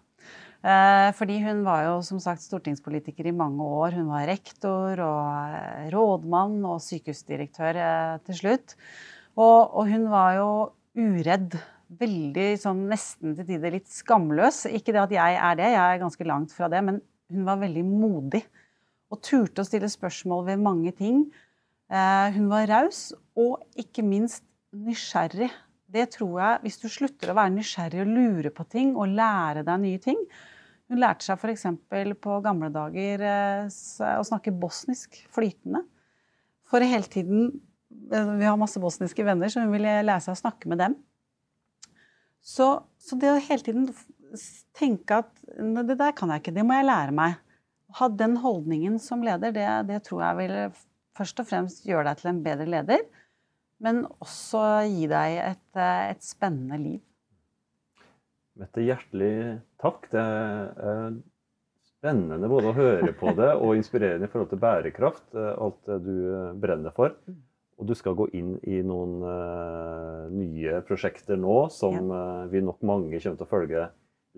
Eh, 0.63 1.09
fordi 1.17 1.41
hun 1.43 1.65
var 1.65 1.81
jo 1.83 1.95
som 2.07 2.21
sagt 2.23 2.45
stortingspolitiker 2.45 3.27
i 3.27 3.35
mange 3.35 3.63
år. 3.63 3.97
Hun 3.99 4.07
var 4.13 4.29
rektor 4.29 5.01
og 5.03 5.57
eh, 5.57 5.89
rådmann 5.91 6.61
og 6.63 6.79
sykehusdirektør 6.85 7.79
eh, 7.83 8.13
til 8.29 8.37
slutt. 8.37 8.77
Og, 9.35 9.73
og 9.75 9.91
hun 9.91 10.07
var 10.13 10.37
jo 10.37 10.47
uredd. 10.97 11.57
Veldig 11.93 12.47
sånn 12.61 12.85
nesten 12.89 13.35
til 13.37 13.47
tider 13.47 13.75
litt 13.75 13.89
skamløs. 13.91 14.63
Ikke 14.71 14.95
det 14.95 15.03
at 15.03 15.15
jeg 15.15 15.39
er 15.39 15.57
det, 15.59 15.71
jeg 15.75 15.83
er 15.83 16.01
ganske 16.01 16.27
langt 16.27 16.55
fra 16.55 16.69
det, 16.71 16.81
men 16.85 17.01
hun 17.33 17.47
var 17.47 17.61
veldig 17.61 17.83
modig. 17.87 18.43
Og 19.13 19.21
turte 19.25 19.61
å 19.61 19.67
stille 19.67 19.89
spørsmål 19.91 20.47
ved 20.47 20.63
mange 20.63 20.93
ting. 20.97 21.27
Hun 21.93 22.47
var 22.49 22.65
raus 22.71 23.11
og 23.37 23.61
ikke 23.77 24.05
minst 24.05 24.45
nysgjerrig. 24.73 25.51
Det 25.93 26.07
tror 26.15 26.39
jeg, 26.41 26.59
Hvis 26.63 26.79
du 26.81 26.87
slutter 26.89 27.29
å 27.29 27.37
være 27.37 27.53
nysgjerrig 27.53 28.01
og 28.01 28.09
lure 28.09 28.49
på 28.49 28.65
ting 28.65 28.95
og 28.97 29.13
lære 29.13 29.61
deg 29.67 29.81
nye 29.83 30.01
ting, 30.01 30.17
hun 30.89 31.01
lærte 31.01 31.25
seg 31.25 31.37
f.eks. 31.37 31.67
på 32.21 32.39
gamle 32.45 32.69
dager 32.73 33.21
eh, 33.23 33.67
å 34.17 34.25
snakke 34.25 34.53
bosnisk 34.53 35.15
flytende. 35.33 35.83
For 36.69 36.81
hele 36.81 37.07
tiden 37.09 37.45
eh, 37.49 37.61
Vi 38.13 38.45
har 38.45 38.59
masse 38.59 38.81
bosniske 38.81 39.25
venner, 39.25 39.49
så 39.49 39.63
hun 39.63 39.73
ville 39.73 40.01
lære 40.05 40.23
seg 40.25 40.35
å 40.35 40.41
snakke 40.41 40.69
med 40.71 40.81
dem. 40.81 40.97
Så, 42.43 42.67
så 42.99 43.17
det 43.19 43.31
å 43.31 43.39
hele 43.39 43.63
tiden 43.63 43.87
tenke 44.75 45.21
at 45.23 45.31
det 45.87 45.97
der 45.99 46.15
kan 46.17 46.33
jeg 46.33 46.43
ikke, 46.43 46.55
det 46.55 46.65
må 46.67 46.75
jeg 46.77 46.89
lære 46.89 47.15
meg. 47.15 47.37
Ha 47.99 48.09
den 48.09 48.35
holdningen 48.41 48.97
som 49.01 49.23
leder, 49.25 49.53
det, 49.55 49.67
det 49.89 50.01
tror 50.07 50.23
jeg 50.25 50.39
vil 50.41 50.55
først 51.17 51.41
og 51.43 51.49
fremst 51.49 51.85
gjøre 51.87 52.09
deg 52.09 52.21
til 52.21 52.31
en 52.31 52.41
bedre 52.45 52.69
leder. 52.69 53.03
Men 53.83 54.03
også 54.23 54.63
gi 54.87 55.07
deg 55.11 55.37
et, 55.43 55.69
eh, 55.75 56.09
et 56.13 56.23
spennende 56.23 56.79
liv. 56.79 57.01
Mette, 58.59 58.83
hjertelig 58.85 59.59
takk. 59.81 60.05
Det 60.13 60.21
er 60.21 61.15
spennende 62.03 62.49
både 62.51 62.69
å 62.69 62.77
høre 62.77 63.13
på 63.17 63.33
det 63.37 63.49
og 63.55 63.77
inspirerende 63.79 64.27
i 64.27 64.31
forhold 64.31 64.51
til 64.51 64.61
bærekraft, 64.61 65.25
eh, 65.35 65.53
alt 65.65 65.81
det 65.89 65.99
du 66.05 66.15
eh, 66.27 66.53
brenner 66.63 66.95
for. 66.95 67.15
Og 67.79 67.89
du 67.89 67.95
skal 67.97 68.15
gå 68.17 68.27
inn 68.37 68.55
i 68.69 68.81
noen 68.85 69.17
uh, 69.25 70.29
nye 70.31 70.79
prosjekter 70.87 71.39
nå 71.39 71.57
som 71.73 72.11
uh, 72.13 72.45
vi 72.51 72.61
nok 72.63 72.83
mange 72.85 73.17
kommer 73.17 73.39
til 73.39 73.47
å 73.47 73.49
følge 73.49 73.85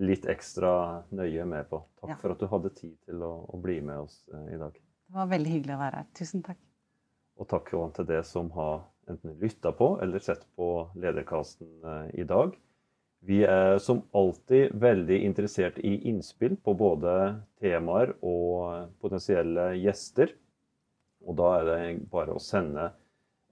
litt 0.06 0.28
ekstra 0.32 0.72
nøye 1.16 1.46
med 1.48 1.70
på. 1.72 1.82
Takk 2.02 2.16
ja. 2.16 2.20
for 2.22 2.36
at 2.36 2.42
du 2.42 2.50
hadde 2.52 2.74
tid 2.76 2.96
til 3.08 3.24
å, 3.24 3.34
å 3.52 3.60
bli 3.62 3.80
med 3.86 4.06
oss 4.08 4.22
uh, 4.34 4.48
i 4.52 4.60
dag. 4.60 4.76
Det 4.76 5.20
var 5.20 5.32
veldig 5.32 5.56
hyggelig 5.58 5.76
å 5.76 5.82
være 5.84 6.02
her. 6.02 6.12
Tusen 6.18 6.44
takk. 6.46 6.62
Og 7.36 7.50
takk 7.52 7.74
til 7.98 8.08
det 8.08 8.22
som 8.28 8.48
har 8.56 8.86
enten 9.12 9.36
lytta 9.42 9.74
på 9.76 9.98
eller 10.02 10.24
sett 10.24 10.46
på 10.56 10.70
Lederkasten 10.96 11.68
i 12.16 12.24
dag. 12.26 12.56
Vi 13.26 13.42
er 13.44 13.80
som 13.82 14.04
alltid 14.14 14.74
veldig 14.78 15.18
interessert 15.26 15.80
i 15.82 15.96
innspill 16.10 16.56
på 16.62 16.76
både 16.78 17.14
temaer 17.62 18.14
og 18.22 18.92
potensielle 19.02 19.72
gjester. 19.82 20.30
Og 21.26 21.38
da 21.40 21.48
er 21.58 21.66
det 21.70 21.80
bare 22.12 22.36
å 22.36 22.42
sende 22.42 22.92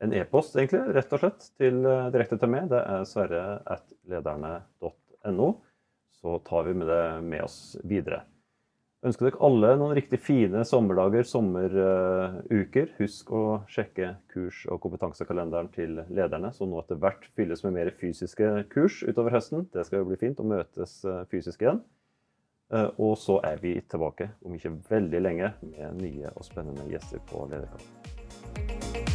en 0.03 0.13
e-post, 0.13 0.55
egentlig, 0.59 0.81
rett 0.97 1.13
og 1.15 1.19
slett, 1.21 1.41
til, 1.59 1.75
eh, 1.87 2.11
direkte 2.13 2.37
til 2.39 2.49
meg. 2.51 2.63
Det 2.71 2.81
er 2.81 3.01
sverre.lederne.no. 3.07 5.47
Så 6.19 6.29
tar 6.47 6.61
vi 6.67 6.73
med 6.73 6.87
det 6.87 7.05
med 7.23 7.41
oss 7.43 7.77
videre. 7.83 8.21
Ønsker 9.03 9.27
dere 9.27 9.41
alle 9.43 9.73
noen 9.75 9.97
riktig 9.97 10.15
fine 10.23 10.61
sommerdager, 10.63 11.23
sommeruker. 11.27 12.87
Husk 13.01 13.31
å 13.35 13.67
sjekke 13.67 14.15
kurs- 14.31 14.63
og 14.71 14.79
kompetansekalenderen 14.85 15.67
til 15.73 15.99
lederne, 16.07 16.53
som 16.55 16.69
nå 16.71 16.79
etter 16.79 16.95
hvert 16.95 17.27
fylles 17.35 17.63
med 17.65 17.73
mer 17.73 17.91
fysiske 17.99 18.63
kurs 18.71 19.03
utover 19.03 19.31
høsten. 19.35 19.67
Det 19.73 19.83
skal 19.85 19.99
jo 19.99 20.05
bli 20.07 20.21
fint 20.21 20.39
å 20.39 20.47
møtes 20.47 21.03
eh, 21.03 21.25
fysisk 21.31 21.61
igjen. 21.65 21.81
Eh, 22.71 22.89
og 22.97 23.17
så 23.19 23.41
er 23.43 23.59
vi 23.59 23.75
tilbake 23.81 24.29
om 24.45 24.55
ikke 24.55 24.77
veldig 24.89 25.21
lenge 25.21 25.51
med 25.67 25.99
nye 25.99 26.31
og 26.37 26.47
spennende 26.47 26.87
gjester 26.87 27.19
på 27.27 27.43
Lederkamp. 27.51 29.12